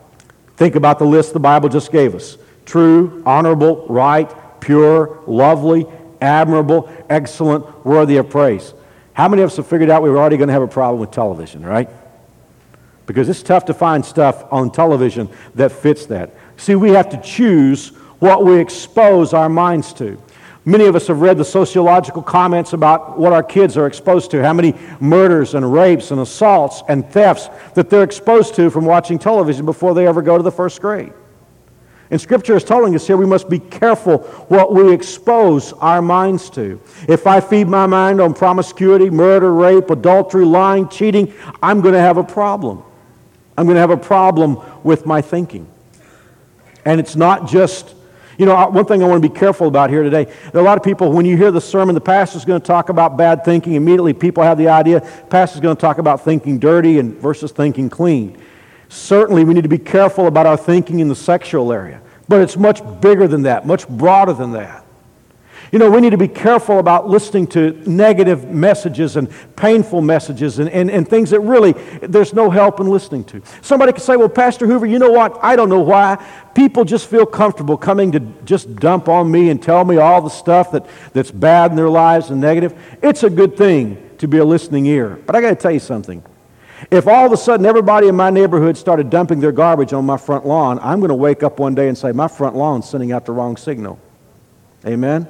Think 0.56 0.74
about 0.74 0.98
the 0.98 1.06
list 1.06 1.32
the 1.32 1.40
Bible 1.40 1.70
just 1.70 1.90
gave 1.90 2.14
us 2.14 2.36
true, 2.66 3.22
honorable, 3.24 3.86
right, 3.88 4.30
pure, 4.60 5.22
lovely, 5.26 5.86
admirable, 6.20 6.88
excellent, 7.08 7.84
worthy 7.84 8.18
of 8.18 8.28
praise. 8.28 8.74
How 9.20 9.28
many 9.28 9.42
of 9.42 9.50
us 9.50 9.58
have 9.58 9.66
figured 9.66 9.90
out 9.90 10.02
we 10.02 10.08
were 10.08 10.16
already 10.16 10.38
going 10.38 10.46
to 10.46 10.54
have 10.54 10.62
a 10.62 10.66
problem 10.66 10.98
with 10.98 11.10
television, 11.10 11.62
right? 11.62 11.90
Because 13.04 13.28
it's 13.28 13.42
tough 13.42 13.66
to 13.66 13.74
find 13.74 14.02
stuff 14.02 14.50
on 14.50 14.70
television 14.70 15.28
that 15.56 15.72
fits 15.72 16.06
that. 16.06 16.34
See, 16.56 16.74
we 16.74 16.88
have 16.92 17.10
to 17.10 17.20
choose 17.20 17.88
what 18.18 18.46
we 18.46 18.58
expose 18.58 19.34
our 19.34 19.50
minds 19.50 19.92
to. 19.94 20.18
Many 20.64 20.86
of 20.86 20.96
us 20.96 21.08
have 21.08 21.20
read 21.20 21.36
the 21.36 21.44
sociological 21.44 22.22
comments 22.22 22.72
about 22.72 23.18
what 23.18 23.34
our 23.34 23.42
kids 23.42 23.76
are 23.76 23.86
exposed 23.86 24.30
to, 24.30 24.42
how 24.42 24.54
many 24.54 24.74
murders 25.00 25.52
and 25.52 25.70
rapes 25.70 26.12
and 26.12 26.22
assaults 26.22 26.82
and 26.88 27.06
thefts 27.12 27.50
that 27.74 27.90
they're 27.90 28.04
exposed 28.04 28.54
to 28.54 28.70
from 28.70 28.86
watching 28.86 29.18
television 29.18 29.66
before 29.66 29.92
they 29.92 30.06
ever 30.06 30.22
go 30.22 30.38
to 30.38 30.42
the 30.42 30.50
first 30.50 30.80
grade. 30.80 31.12
And 32.10 32.20
Scripture 32.20 32.56
is 32.56 32.64
telling 32.64 32.94
us 32.96 33.06
here 33.06 33.16
we 33.16 33.26
must 33.26 33.48
be 33.48 33.60
careful 33.60 34.18
what 34.48 34.74
we 34.74 34.92
expose 34.92 35.72
our 35.74 36.02
minds 36.02 36.50
to. 36.50 36.80
If 37.08 37.26
I 37.26 37.40
feed 37.40 37.68
my 37.68 37.86
mind 37.86 38.20
on 38.20 38.34
promiscuity, 38.34 39.10
murder, 39.10 39.52
rape, 39.54 39.90
adultery, 39.90 40.44
lying, 40.44 40.88
cheating, 40.88 41.32
I'm 41.62 41.80
going 41.80 41.94
to 41.94 42.00
have 42.00 42.16
a 42.16 42.24
problem. 42.24 42.82
I'm 43.56 43.66
going 43.66 43.76
to 43.76 43.80
have 43.80 43.90
a 43.90 43.96
problem 43.96 44.58
with 44.82 45.06
my 45.06 45.20
thinking. 45.22 45.68
And 46.84 46.98
it's 46.98 47.14
not 47.14 47.48
just, 47.48 47.94
you 48.38 48.46
know, 48.46 48.68
one 48.70 48.86
thing 48.86 49.04
I 49.04 49.06
want 49.06 49.22
to 49.22 49.28
be 49.28 49.38
careful 49.38 49.68
about 49.68 49.90
here 49.90 50.02
today. 50.02 50.24
There 50.24 50.56
are 50.56 50.60
a 50.60 50.64
lot 50.64 50.78
of 50.78 50.82
people, 50.82 51.12
when 51.12 51.26
you 51.26 51.36
hear 51.36 51.52
the 51.52 51.60
sermon, 51.60 51.94
the 51.94 52.00
pastor's 52.00 52.44
going 52.44 52.60
to 52.60 52.66
talk 52.66 52.88
about 52.88 53.16
bad 53.18 53.44
thinking. 53.44 53.74
Immediately, 53.74 54.14
people 54.14 54.42
have 54.42 54.58
the 54.58 54.68
idea, 54.68 55.00
pastor's 55.28 55.60
going 55.60 55.76
to 55.76 55.80
talk 55.80 55.98
about 55.98 56.24
thinking 56.24 56.58
dirty 56.58 56.98
and 56.98 57.14
versus 57.18 57.52
thinking 57.52 57.88
clean. 57.88 58.36
Certainly, 58.90 59.44
we 59.44 59.54
need 59.54 59.62
to 59.62 59.68
be 59.68 59.78
careful 59.78 60.26
about 60.26 60.46
our 60.46 60.56
thinking 60.56 60.98
in 60.98 61.06
the 61.06 61.14
sexual 61.14 61.72
area, 61.72 62.02
but 62.28 62.40
it's 62.42 62.56
much 62.56 62.82
bigger 63.00 63.28
than 63.28 63.42
that, 63.42 63.64
much 63.64 63.88
broader 63.88 64.32
than 64.32 64.50
that. 64.52 64.84
You 65.70 65.78
know, 65.78 65.88
we 65.88 66.00
need 66.00 66.10
to 66.10 66.18
be 66.18 66.26
careful 66.26 66.80
about 66.80 67.08
listening 67.08 67.46
to 67.48 67.70
negative 67.88 68.50
messages 68.50 69.16
and 69.16 69.32
painful 69.54 70.00
messages 70.00 70.58
and, 70.58 70.68
and, 70.70 70.90
and 70.90 71.08
things 71.08 71.30
that 71.30 71.38
really 71.38 71.72
there's 72.02 72.34
no 72.34 72.50
help 72.50 72.80
in 72.80 72.88
listening 72.88 73.22
to. 73.26 73.40
Somebody 73.62 73.92
could 73.92 74.02
say, 74.02 74.16
Well, 74.16 74.28
Pastor 74.28 74.66
Hoover, 74.66 74.86
you 74.86 74.98
know 74.98 75.12
what? 75.12 75.38
I 75.40 75.54
don't 75.54 75.68
know 75.68 75.78
why. 75.78 76.26
People 76.56 76.84
just 76.84 77.08
feel 77.08 77.26
comfortable 77.26 77.76
coming 77.76 78.10
to 78.10 78.20
just 78.44 78.74
dump 78.74 79.08
on 79.08 79.30
me 79.30 79.50
and 79.50 79.62
tell 79.62 79.84
me 79.84 79.98
all 79.98 80.20
the 80.20 80.30
stuff 80.30 80.72
that, 80.72 80.84
that's 81.12 81.30
bad 81.30 81.70
in 81.70 81.76
their 81.76 81.88
lives 81.88 82.30
and 82.30 82.40
negative. 82.40 82.76
It's 83.00 83.22
a 83.22 83.30
good 83.30 83.56
thing 83.56 84.10
to 84.18 84.26
be 84.26 84.38
a 84.38 84.44
listening 84.44 84.86
ear. 84.86 85.20
But 85.24 85.36
I 85.36 85.40
got 85.40 85.50
to 85.50 85.56
tell 85.56 85.70
you 85.70 85.78
something. 85.78 86.24
If 86.90 87.06
all 87.06 87.26
of 87.26 87.32
a 87.32 87.36
sudden 87.36 87.66
everybody 87.66 88.08
in 88.08 88.16
my 88.16 88.30
neighborhood 88.30 88.76
started 88.76 89.10
dumping 89.10 89.40
their 89.40 89.52
garbage 89.52 89.92
on 89.92 90.06
my 90.06 90.16
front 90.16 90.46
lawn, 90.46 90.78
I'm 90.80 91.00
going 91.00 91.10
to 91.10 91.14
wake 91.14 91.42
up 91.42 91.58
one 91.58 91.74
day 91.74 91.88
and 91.88 91.98
say, 91.98 92.12
my 92.12 92.28
front 92.28 92.56
lawn's 92.56 92.88
sending 92.88 93.12
out 93.12 93.26
the 93.26 93.32
wrong 93.32 93.56
signal. 93.56 93.98
Amen? 94.86 95.28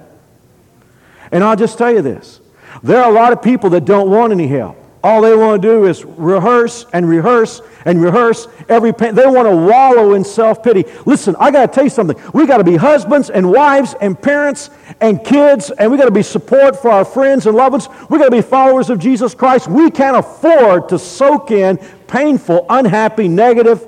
And 1.32 1.42
I'll 1.42 1.56
just 1.56 1.76
tell 1.76 1.92
you 1.92 2.02
this. 2.02 2.40
There 2.82 3.02
are 3.02 3.10
a 3.10 3.12
lot 3.12 3.32
of 3.32 3.42
people 3.42 3.70
that 3.70 3.84
don't 3.84 4.10
want 4.10 4.32
any 4.32 4.46
help. 4.46 4.79
All 5.02 5.22
they 5.22 5.34
want 5.34 5.62
to 5.62 5.68
do 5.68 5.86
is 5.86 6.04
rehearse 6.04 6.84
and 6.92 7.08
rehearse 7.08 7.62
and 7.86 8.02
rehearse 8.02 8.46
every 8.68 8.92
pain. 8.92 9.14
They 9.14 9.26
want 9.26 9.48
to 9.48 9.56
wallow 9.56 10.12
in 10.12 10.24
self 10.24 10.62
pity. 10.62 10.84
Listen, 11.06 11.34
I 11.38 11.50
got 11.50 11.66
to 11.66 11.74
tell 11.74 11.84
you 11.84 11.90
something. 11.90 12.20
We 12.34 12.46
got 12.46 12.58
to 12.58 12.64
be 12.64 12.76
husbands 12.76 13.30
and 13.30 13.50
wives 13.50 13.94
and 14.00 14.20
parents 14.20 14.68
and 15.00 15.24
kids, 15.24 15.70
and 15.70 15.90
we 15.90 15.96
got 15.96 16.04
to 16.04 16.10
be 16.10 16.22
support 16.22 16.80
for 16.80 16.90
our 16.90 17.06
friends 17.06 17.46
and 17.46 17.56
loved 17.56 17.72
ones. 17.72 17.88
We 18.10 18.18
got 18.18 18.26
to 18.26 18.30
be 18.30 18.42
followers 18.42 18.90
of 18.90 18.98
Jesus 18.98 19.34
Christ. 19.34 19.68
We 19.68 19.90
can't 19.90 20.18
afford 20.18 20.90
to 20.90 20.98
soak 20.98 21.50
in 21.50 21.78
painful, 22.06 22.66
unhappy, 22.68 23.28
negative, 23.28 23.86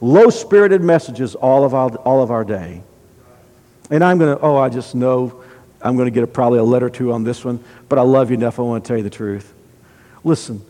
low 0.00 0.30
spirited 0.30 0.82
messages 0.82 1.34
all 1.34 1.64
of, 1.64 1.74
our, 1.74 1.90
all 1.96 2.22
of 2.22 2.30
our 2.30 2.44
day. 2.44 2.82
And 3.90 4.04
I'm 4.04 4.18
going 4.18 4.36
to, 4.36 4.42
oh, 4.42 4.56
I 4.56 4.68
just 4.68 4.94
know 4.94 5.42
I'm 5.80 5.96
going 5.96 6.06
to 6.06 6.12
get 6.12 6.22
a, 6.22 6.28
probably 6.28 6.60
a 6.60 6.64
letter 6.64 6.86
or 6.86 6.90
two 6.90 7.12
on 7.12 7.24
this 7.24 7.44
one, 7.44 7.62
but 7.88 7.98
I 7.98 8.02
love 8.02 8.30
you 8.30 8.36
enough. 8.36 8.60
I 8.60 8.62
want 8.62 8.84
to 8.84 8.88
tell 8.88 8.96
you 8.96 9.02
the 9.02 9.10
truth. 9.10 9.52
Listen, 10.24 10.64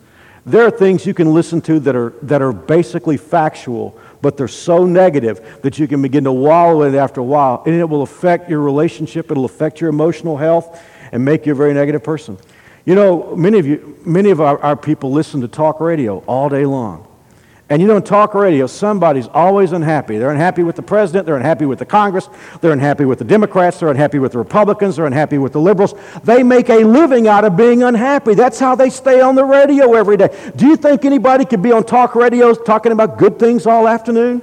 there 0.45 0.67
are 0.67 0.71
things 0.71 1.07
you 1.07 1.15
can 1.15 1.33
listen 1.33 1.61
to 1.63 1.79
that 1.81 1.95
are, 1.95 2.11
that 2.23 2.43
are 2.43 2.53
basically 2.53 3.17
factual, 3.17 3.99
but 4.23 4.37
they're 4.37 4.49
so 4.49 4.85
negative 4.85 5.61
that 5.63 5.79
you 5.79 5.87
can 5.87 6.03
begin 6.03 6.25
to 6.25 6.33
wallow 6.33 6.83
in 6.83 6.95
it 6.95 6.99
after 6.99 7.21
a 7.21 7.25
while, 7.25 7.63
and 7.65 7.75
it 7.75 7.89
will 7.89 8.03
affect 8.03 8.51
your 8.51 8.61
relationship, 8.61 9.31
it'll 9.31 9.45
affect 9.45 9.81
your 9.81 9.91
emotional 9.91 10.37
health, 10.37 10.83
and 11.13 11.25
make 11.25 11.47
you 11.47 11.53
a 11.53 11.55
very 11.55 11.75
negative 11.75 12.03
person. 12.03 12.37
You 12.85 12.97
know, 12.97 13.37
many 13.37 13.59
of 13.61 13.67
you, 13.67 13.97
many 14.05 14.31
of 14.31 14.41
our, 14.41 14.59
our 14.59 14.77
people 14.77 15.13
listen 15.13 15.41
to 15.43 15.49
talk 15.49 15.81
radio 15.81 16.19
all 16.27 16.49
day 16.49 16.67
long. 16.67 17.07
And 17.73 17.81
you 17.81 17.91
in 17.97 18.03
talk 18.03 18.35
radio, 18.35 18.67
somebody's 18.67 19.29
always 19.29 19.73
unhappy. 19.73 20.19
They're 20.19 20.31
unhappy 20.31 20.63
with 20.63 20.77
the 20.77 20.83
president, 20.83 21.25
they're 21.25 21.39
unhappy 21.39 21.65
with 21.65 21.79
the 21.79 21.87
Congress, 21.87 22.29
they're 22.61 22.71
unhappy 22.71 23.07
with 23.07 23.19
the 23.19 23.25
Democrats, 23.25 23.81
they're 23.81 23.89
unhappy 23.89 24.19
with 24.19 24.33
the 24.33 24.39
Republicans, 24.39 24.97
they're 24.97 25.07
unhappy 25.07 25.39
with 25.39 25.55
the 25.55 25.59
liberals. 25.59 25.95
They 26.23 26.43
make 26.43 26.69
a 26.69 26.85
living 26.85 27.29
out 27.29 27.47
of 27.47 27.57
being 27.57 27.83
unhappy. 27.83 28.35
That's 28.35 28.59
how 28.59 28.75
they 28.75 28.91
stay 28.91 29.23
on 29.23 29.37
the 29.37 29.45
radio 29.47 29.95
every 29.95 30.19
day. 30.19 30.53
Do 30.55 30.67
you 30.67 30.77
think 30.77 31.07
anybody 31.07 31.47
could 31.47 31.63
be 31.63 31.73
on 31.73 31.85
talk 31.85 32.15
radio 32.15 32.53
talking 32.53 32.93
about 32.93 33.17
good 33.17 33.39
things 33.39 33.67
all 33.67 33.89
afternoon? 33.89 34.43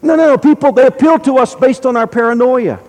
No, 0.00 0.16
no, 0.16 0.28
no. 0.28 0.38
People, 0.38 0.72
they 0.72 0.86
appeal 0.86 1.18
to 1.18 1.36
us 1.36 1.54
based 1.54 1.84
on 1.84 1.94
our 1.94 2.06
paranoia. 2.06 2.80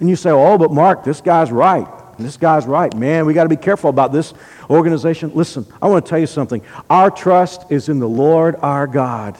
And 0.00 0.08
you 0.08 0.16
say, 0.16 0.30
oh, 0.30 0.56
but 0.56 0.72
Mark, 0.72 1.04
this 1.04 1.20
guy's 1.20 1.52
right. 1.52 1.86
This 2.18 2.36
guy's 2.36 2.66
right. 2.66 2.94
Man, 2.94 3.26
we 3.26 3.34
got 3.34 3.44
to 3.44 3.48
be 3.48 3.56
careful 3.56 3.90
about 3.90 4.12
this 4.12 4.34
organization. 4.70 5.32
Listen, 5.34 5.66
I 5.80 5.88
want 5.88 6.04
to 6.04 6.10
tell 6.10 6.18
you 6.18 6.26
something. 6.26 6.62
Our 6.90 7.10
trust 7.10 7.70
is 7.70 7.88
in 7.88 7.98
the 7.98 8.08
Lord 8.08 8.56
our 8.56 8.86
God. 8.86 9.36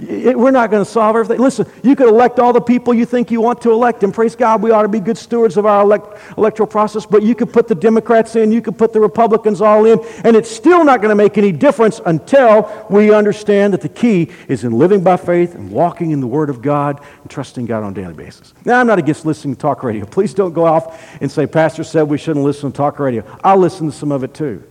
We're 0.00 0.50
not 0.50 0.70
going 0.70 0.84
to 0.84 0.90
solve 0.90 1.16
everything. 1.16 1.42
Listen, 1.42 1.66
you 1.82 1.96
could 1.96 2.08
elect 2.08 2.38
all 2.38 2.52
the 2.52 2.60
people 2.60 2.94
you 2.94 3.06
think 3.06 3.30
you 3.30 3.40
want 3.40 3.60
to 3.62 3.70
elect, 3.70 4.02
and 4.02 4.12
praise 4.12 4.36
God, 4.36 4.62
we 4.62 4.70
ought 4.70 4.82
to 4.82 4.88
be 4.88 5.00
good 5.00 5.18
stewards 5.18 5.56
of 5.56 5.66
our 5.66 5.82
elect, 5.82 6.18
electoral 6.36 6.66
process, 6.66 7.06
but 7.06 7.22
you 7.22 7.34
could 7.34 7.52
put 7.52 7.68
the 7.68 7.74
Democrats 7.74 8.36
in, 8.36 8.52
you 8.52 8.62
could 8.62 8.78
put 8.78 8.92
the 8.92 9.00
Republicans 9.00 9.60
all 9.60 9.84
in, 9.86 10.00
and 10.24 10.36
it's 10.36 10.50
still 10.50 10.84
not 10.84 11.00
going 11.00 11.10
to 11.10 11.14
make 11.14 11.38
any 11.38 11.52
difference 11.52 12.00
until 12.06 12.86
we 12.90 13.12
understand 13.12 13.72
that 13.72 13.80
the 13.80 13.88
key 13.88 14.30
is 14.48 14.64
in 14.64 14.72
living 14.72 15.02
by 15.02 15.16
faith 15.16 15.54
and 15.54 15.70
walking 15.70 16.10
in 16.10 16.20
the 16.20 16.26
Word 16.26 16.50
of 16.50 16.62
God 16.62 17.00
and 17.22 17.30
trusting 17.30 17.66
God 17.66 17.82
on 17.82 17.92
a 17.92 17.94
daily 17.94 18.14
basis. 18.14 18.54
Now, 18.64 18.80
I'm 18.80 18.86
not 18.86 18.98
against 18.98 19.26
listening 19.26 19.54
to 19.54 19.60
talk 19.60 19.82
radio. 19.82 20.04
Please 20.04 20.34
don't 20.34 20.52
go 20.52 20.64
off 20.64 21.20
and 21.20 21.30
say, 21.30 21.46
Pastor 21.46 21.84
said 21.84 22.02
we 22.04 22.18
shouldn't 22.18 22.44
listen 22.44 22.72
to 22.72 22.76
talk 22.76 22.98
radio. 22.98 23.24
I'll 23.42 23.58
listen 23.58 23.86
to 23.86 23.92
some 23.92 24.12
of 24.12 24.24
it 24.24 24.34
too. 24.34 24.62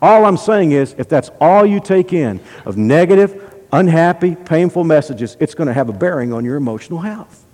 All 0.00 0.24
I'm 0.24 0.36
saying 0.36 0.72
is, 0.72 0.94
if 0.98 1.08
that's 1.08 1.30
all 1.40 1.66
you 1.66 1.80
take 1.80 2.12
in 2.12 2.40
of 2.64 2.76
negative, 2.76 3.49
unhappy, 3.72 4.34
painful 4.34 4.84
messages, 4.84 5.36
it's 5.40 5.54
going 5.54 5.66
to 5.66 5.72
have 5.72 5.88
a 5.88 5.92
bearing 5.92 6.32
on 6.32 6.44
your 6.44 6.56
emotional 6.56 7.00
health. 7.00 7.44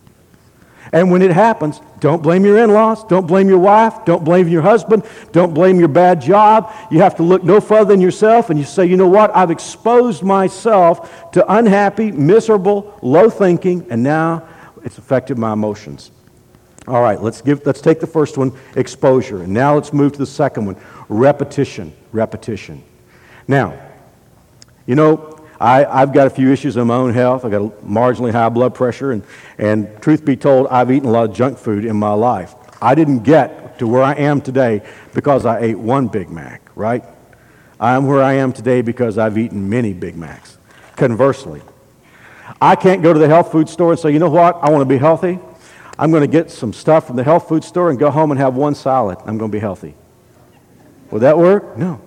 And 0.93 1.11
when 1.11 1.21
it 1.21 1.33
happens, 1.33 1.81
don't 1.99 2.23
blame 2.23 2.45
your 2.45 2.59
in 2.59 2.71
laws, 2.73 3.03
don't 3.05 3.27
blame 3.27 3.49
your 3.49 3.59
wife, 3.59 4.05
don't 4.05 4.25
blame 4.25 4.47
your 4.49 4.63
husband, 4.63 5.05
don't 5.33 5.53
blame 5.53 5.81
your 5.81 5.89
bad 5.89 6.21
job. 6.21 6.73
You 6.91 7.01
have 7.01 7.17
to 7.17 7.23
look 7.23 7.43
no 7.43 7.61
further 7.61 7.93
than 7.93 8.01
yourself 8.01 8.51
and 8.51 8.59
you 8.59 8.65
say, 8.65 8.87
you 8.87 8.97
know 8.97 9.09
what? 9.09 9.35
I've 9.35 9.51
exposed 9.51 10.23
myself 10.23 11.33
to 11.33 11.53
unhappy, 11.53 12.13
miserable, 12.13 12.97
low 13.03 13.29
thinking, 13.29 13.87
and 13.91 14.03
now 14.03 14.47
it's 14.85 14.99
affected 14.99 15.39
my 15.39 15.53
emotions. 15.53 16.13
All 16.87 17.03
right, 17.03 17.21
let's, 17.21 17.41
give, 17.41 17.67
let's 17.67 17.81
take 17.81 17.99
the 17.99 18.07
first 18.07 18.39
one, 18.39 18.57
exposure. 18.77 19.43
And 19.43 19.53
now 19.53 19.75
let's 19.75 19.93
move 19.93 20.13
to 20.13 20.19
the 20.19 20.27
second 20.27 20.67
one, 20.67 20.77
repetition. 21.09 21.93
Repetition. 22.13 22.85
Now, 23.49 23.77
you 24.87 24.95
know, 24.95 25.36
I, 25.61 26.01
have 26.01 26.12
got 26.12 26.27
a 26.27 26.31
few 26.31 26.53
issues 26.53 26.77
in 26.77 26.87
my 26.87 26.97
own 26.97 27.14
health. 27.14 27.45
I've 27.45 27.51
got 27.51 27.62
a 27.62 27.69
marginally 27.85 28.33
high 28.33 28.49
blood 28.49 28.75
pressure, 28.75 29.12
and, 29.12 29.23
and 29.59 30.01
truth 30.03 30.25
be 30.25 30.37
told, 30.37 30.66
I've 30.69 30.90
eaten 30.90 31.09
a 31.09 31.12
lot 31.12 31.31
of 31.31 31.37
junk 31.37 31.59
food 31.59 31.85
in 31.85 31.97
my 31.97 32.12
life. 32.12 32.55
I 32.81 32.95
didn't 32.95 33.21
get 33.21 33.79
to 33.79 33.87
where 33.87 34.03
I 34.03 34.14
am 34.14 34.40
today 34.40 34.83
because 35.14 35.47
I 35.47 35.61
ate 35.61 35.79
one 35.79 36.09
Big 36.09 36.29
Mac, 36.29 36.62
right? 36.75 37.05
I'm 37.81 38.07
where 38.07 38.23
I 38.23 38.35
am 38.35 38.53
today 38.53 38.83
because 38.83 39.19
I've 39.19 39.38
eaten 39.38 39.69
many 39.69 39.92
Big 39.92 40.16
Macs. 40.16 40.59
Conversely, 40.97 41.62
I 42.61 42.77
can't 42.77 43.03
go 43.03 43.12
to 43.12 43.19
the 43.19 43.29
health 43.29 43.53
food 43.53 43.69
store 43.69 43.92
and 43.92 44.01
say, 44.01 44.11
you 44.11 44.19
know 44.19 44.31
what, 44.31 44.57
I 44.62 44.71
want 44.71 44.83
to 44.83 44.87
be 44.87 44.99
healthy. 44.99 45.38
I'm 45.99 46.11
going 46.11 46.23
to 46.23 46.29
get 46.29 46.51
some 46.51 46.73
stuff 46.73 47.07
from 47.07 47.16
the 47.16 47.25
health 47.25 47.49
food 47.49 47.64
store 47.64 47.90
and 47.90 47.99
go 47.99 48.11
home 48.11 48.31
and 48.31 48.38
have 48.38 48.55
one 48.55 48.75
salad. 48.75 49.19
I'm 49.27 49.38
going 49.38 49.51
to 49.51 49.57
be 49.57 49.61
healthy. 49.61 49.95
Would 51.11 51.23
that 51.23 51.38
work? 51.38 51.77
No. 51.79 52.01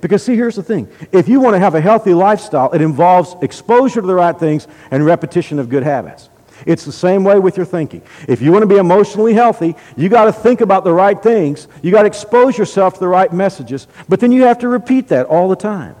Because, 0.00 0.22
see, 0.22 0.34
here's 0.34 0.56
the 0.56 0.62
thing 0.62 0.88
if 1.12 1.28
you 1.28 1.40
want 1.40 1.54
to 1.54 1.58
have 1.58 1.74
a 1.74 1.80
healthy 1.80 2.14
lifestyle, 2.14 2.70
it 2.72 2.80
involves 2.80 3.36
exposure 3.42 4.00
to 4.00 4.06
the 4.06 4.14
right 4.14 4.38
things 4.38 4.66
and 4.90 5.04
repetition 5.04 5.58
of 5.58 5.68
good 5.68 5.82
habits. 5.82 6.30
It's 6.66 6.84
the 6.84 6.92
same 6.92 7.24
way 7.24 7.38
with 7.38 7.56
your 7.56 7.66
thinking. 7.66 8.02
If 8.28 8.42
you 8.42 8.52
want 8.52 8.62
to 8.62 8.66
be 8.66 8.76
emotionally 8.76 9.32
healthy, 9.32 9.76
you 9.96 10.08
got 10.08 10.24
to 10.24 10.32
think 10.32 10.60
about 10.60 10.84
the 10.84 10.92
right 10.92 11.20
things. 11.20 11.68
You 11.82 11.90
got 11.90 12.02
to 12.02 12.06
expose 12.06 12.58
yourself 12.58 12.94
to 12.94 13.00
the 13.00 13.08
right 13.08 13.32
messages, 13.32 13.86
but 14.08 14.20
then 14.20 14.32
you 14.32 14.42
have 14.42 14.58
to 14.58 14.68
repeat 14.68 15.08
that 15.08 15.26
all 15.26 15.48
the 15.48 15.56
time. 15.56 15.96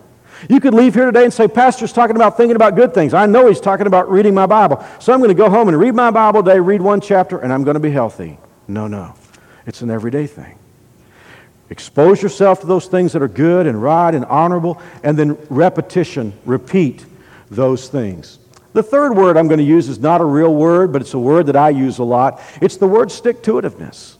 You 0.48 0.60
could 0.60 0.72
leave 0.72 0.94
here 0.94 1.06
today 1.06 1.24
and 1.24 1.32
say, 1.32 1.48
Pastor's 1.48 1.92
talking 1.92 2.16
about 2.16 2.36
thinking 2.36 2.56
about 2.56 2.74
good 2.74 2.94
things. 2.94 3.12
I 3.12 3.26
know 3.26 3.48
he's 3.48 3.60
talking 3.60 3.86
about 3.86 4.10
reading 4.10 4.34
my 4.34 4.46
Bible. 4.46 4.84
So 4.98 5.12
I'm 5.12 5.18
going 5.18 5.28
to 5.28 5.34
go 5.34 5.50
home 5.50 5.68
and 5.68 5.78
read 5.78 5.94
my 5.94 6.10
Bible 6.10 6.42
today, 6.42 6.60
read 6.60 6.80
one 6.80 7.00
chapter, 7.00 7.38
and 7.38 7.52
I'm 7.52 7.62
going 7.62 7.74
to 7.74 7.80
be 7.80 7.90
healthy. 7.90 8.38
No, 8.66 8.86
no. 8.86 9.14
It's 9.66 9.82
an 9.82 9.90
everyday 9.90 10.26
thing. 10.26 10.59
Expose 11.70 12.20
yourself 12.20 12.60
to 12.60 12.66
those 12.66 12.86
things 12.86 13.12
that 13.12 13.22
are 13.22 13.28
good 13.28 13.66
and 13.66 13.80
right 13.80 14.14
and 14.14 14.24
honorable, 14.24 14.82
and 15.04 15.16
then 15.16 15.38
repetition, 15.48 16.32
repeat 16.44 17.06
those 17.50 17.88
things. 17.88 18.38
The 18.72 18.82
third 18.82 19.16
word 19.16 19.36
I'm 19.36 19.48
going 19.48 19.58
to 19.58 19.64
use 19.64 19.88
is 19.88 19.98
not 19.98 20.20
a 20.20 20.24
real 20.24 20.54
word, 20.54 20.92
but 20.92 21.00
it's 21.00 21.14
a 21.14 21.18
word 21.18 21.46
that 21.46 21.56
I 21.56 21.70
use 21.70 21.98
a 21.98 22.04
lot. 22.04 22.40
It's 22.60 22.76
the 22.76 22.86
word 22.86 23.10
stick 23.10 23.42
to 23.44 23.52
itiveness. 23.52 24.16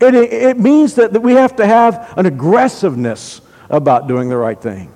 It, 0.00 0.14
it 0.14 0.58
means 0.58 0.94
that, 0.94 1.12
that 1.12 1.20
we 1.20 1.32
have 1.32 1.56
to 1.56 1.66
have 1.66 2.14
an 2.16 2.26
aggressiveness 2.26 3.40
about 3.68 4.06
doing 4.06 4.28
the 4.28 4.36
right 4.36 4.60
thing. 4.60 4.92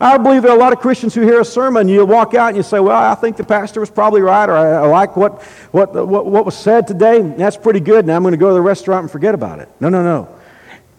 I 0.00 0.18
believe 0.18 0.42
there 0.42 0.50
are 0.50 0.56
a 0.56 0.60
lot 0.60 0.72
of 0.72 0.80
Christians 0.80 1.14
who 1.14 1.20
hear 1.20 1.40
a 1.40 1.44
sermon, 1.44 1.86
you 1.88 2.04
walk 2.04 2.34
out 2.34 2.48
and 2.48 2.56
you 2.56 2.64
say, 2.64 2.80
Well, 2.80 2.96
I 2.96 3.14
think 3.14 3.36
the 3.36 3.44
pastor 3.44 3.78
was 3.78 3.90
probably 3.90 4.22
right, 4.22 4.48
or 4.48 4.56
I, 4.56 4.86
like 4.86 5.16
what, 5.16 5.42
what, 5.70 5.94
what, 5.94 6.26
what 6.26 6.44
was 6.44 6.56
said 6.56 6.88
today. 6.88 7.20
That's 7.22 7.56
pretty 7.56 7.80
good. 7.80 8.04
Now 8.04 8.16
I'm 8.16 8.22
going 8.22 8.32
to 8.32 8.38
go 8.38 8.48
to 8.48 8.54
the 8.54 8.60
restaurant 8.60 9.02
and 9.02 9.10
forget 9.10 9.34
about 9.34 9.60
it. 9.60 9.68
No, 9.78 9.88
no, 9.88 10.02
no. 10.02 10.28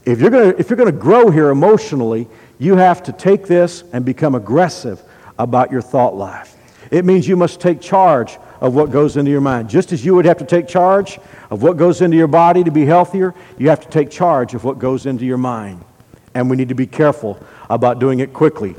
If 0.05 0.21
you're 0.21 0.29
going 0.29 0.53
to, 0.53 0.59
if 0.59 0.69
you're 0.69 0.77
going 0.77 0.91
to 0.91 0.99
grow 0.99 1.31
here 1.31 1.49
emotionally, 1.49 2.27
you 2.59 2.75
have 2.75 3.01
to 3.03 3.11
take 3.11 3.47
this 3.47 3.83
and 3.91 4.05
become 4.05 4.35
aggressive 4.35 5.01
about 5.37 5.71
your 5.71 5.81
thought 5.81 6.15
life. 6.15 6.55
It 6.91 7.05
means 7.05 7.27
you 7.27 7.35
must 7.35 7.59
take 7.59 7.81
charge 7.81 8.37
of 8.61 8.75
what 8.75 8.91
goes 8.91 9.17
into 9.17 9.31
your 9.31 9.41
mind. 9.41 9.69
Just 9.69 9.91
as 9.91 10.05
you 10.05 10.15
would 10.15 10.25
have 10.25 10.37
to 10.37 10.45
take 10.45 10.67
charge 10.67 11.19
of 11.49 11.63
what 11.63 11.77
goes 11.77 12.01
into 12.01 12.15
your 12.15 12.27
body 12.27 12.63
to 12.63 12.71
be 12.71 12.85
healthier, 12.85 13.33
you 13.57 13.69
have 13.69 13.81
to 13.81 13.89
take 13.89 14.09
charge 14.11 14.53
of 14.53 14.63
what 14.63 14.79
goes 14.79 15.05
into 15.05 15.25
your 15.25 15.37
mind. 15.37 15.83
And 16.35 16.49
we 16.49 16.55
need 16.55 16.69
to 16.69 16.75
be 16.75 16.87
careful 16.87 17.39
about 17.69 17.99
doing 17.99 18.19
it 18.19 18.31
quickly. 18.33 18.75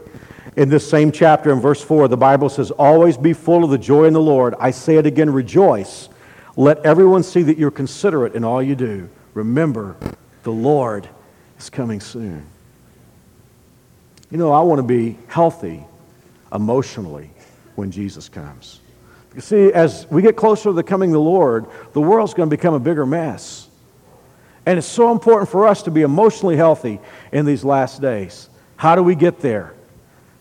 In 0.57 0.69
this 0.69 0.89
same 0.89 1.13
chapter, 1.13 1.53
in 1.53 1.61
verse 1.61 1.83
4, 1.83 2.09
the 2.09 2.17
Bible 2.17 2.49
says, 2.49 2.71
Always 2.71 3.17
be 3.17 3.33
full 3.33 3.65
of 3.65 3.71
the 3.71 3.79
joy 3.79 4.05
in 4.05 4.15
the 4.15 4.21
Lord. 4.21 4.55
I 4.59 4.71
say 4.71 4.97
it 4.97 5.07
again, 5.07 5.31
rejoice. 5.31 6.09
Let 6.57 6.79
everyone 6.87 7.23
see 7.23 7.43
that 7.43 7.59
you're 7.59 7.71
considerate 7.71 8.35
in 8.35 8.45
all 8.45 8.63
you 8.63 8.75
do. 8.75 9.11
Remember, 9.35 9.97
the 10.45 10.53
Lord 10.53 11.09
is 11.59 11.71
coming 11.71 12.01
soon. 12.01 12.47
You 14.31 14.39
know, 14.39 14.53
I 14.53 14.61
want 14.61 14.81
to 14.81 14.83
be 14.83 15.19
healthy 15.29 15.85
emotionally 16.53 17.31
when 17.77 17.91
Jesus 17.91 18.29
comes. 18.29 18.81
You 19.35 19.41
see, 19.41 19.73
as 19.73 20.07
we 20.11 20.23
get 20.23 20.37
closer 20.37 20.71
to 20.71 20.73
the 20.73 20.83
coming 20.83 21.11
of 21.11 21.15
the 21.15 21.21
Lord, 21.21 21.67
the 21.93 22.01
world's 22.01 22.35
going 22.35 22.49
to 22.49 22.57
become 22.57 22.75
a 22.75 22.81
bigger 22.81 23.05
mess. 23.05 23.69
And 24.65 24.79
it's 24.79 24.87
so 24.87 25.13
important 25.13 25.49
for 25.49 25.67
us 25.67 25.83
to 25.83 25.91
be 25.91 26.03
emotionally 26.03 26.57
healthy 26.57 26.99
in 27.33 27.45
these 27.45 27.63
last 27.63 28.01
days. 28.01 28.49
How 28.77 28.97
do 28.97 29.03
we 29.03 29.15
get 29.15 29.41
there? 29.41 29.75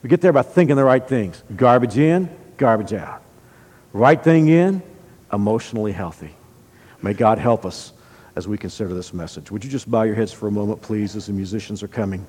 We 0.01 0.09
get 0.09 0.21
there 0.21 0.33
by 0.33 0.41
thinking 0.43 0.75
the 0.75 0.83
right 0.83 1.05
things. 1.05 1.43
Garbage 1.55 1.97
in, 1.97 2.29
garbage 2.57 2.93
out. 2.93 3.21
Right 3.93 4.21
thing 4.21 4.47
in, 4.47 4.81
emotionally 5.31 5.91
healthy. 5.91 6.33
May 7.01 7.13
God 7.13 7.37
help 7.37 7.65
us 7.65 7.91
as 8.35 8.47
we 8.47 8.57
consider 8.57 8.93
this 8.93 9.13
message. 9.13 9.51
Would 9.51 9.63
you 9.63 9.69
just 9.69 9.89
bow 9.89 10.03
your 10.03 10.15
heads 10.15 10.31
for 10.31 10.47
a 10.47 10.51
moment, 10.51 10.81
please, 10.81 11.15
as 11.15 11.27
the 11.27 11.33
musicians 11.33 11.81
are 11.83 11.87
coming? 11.87 12.25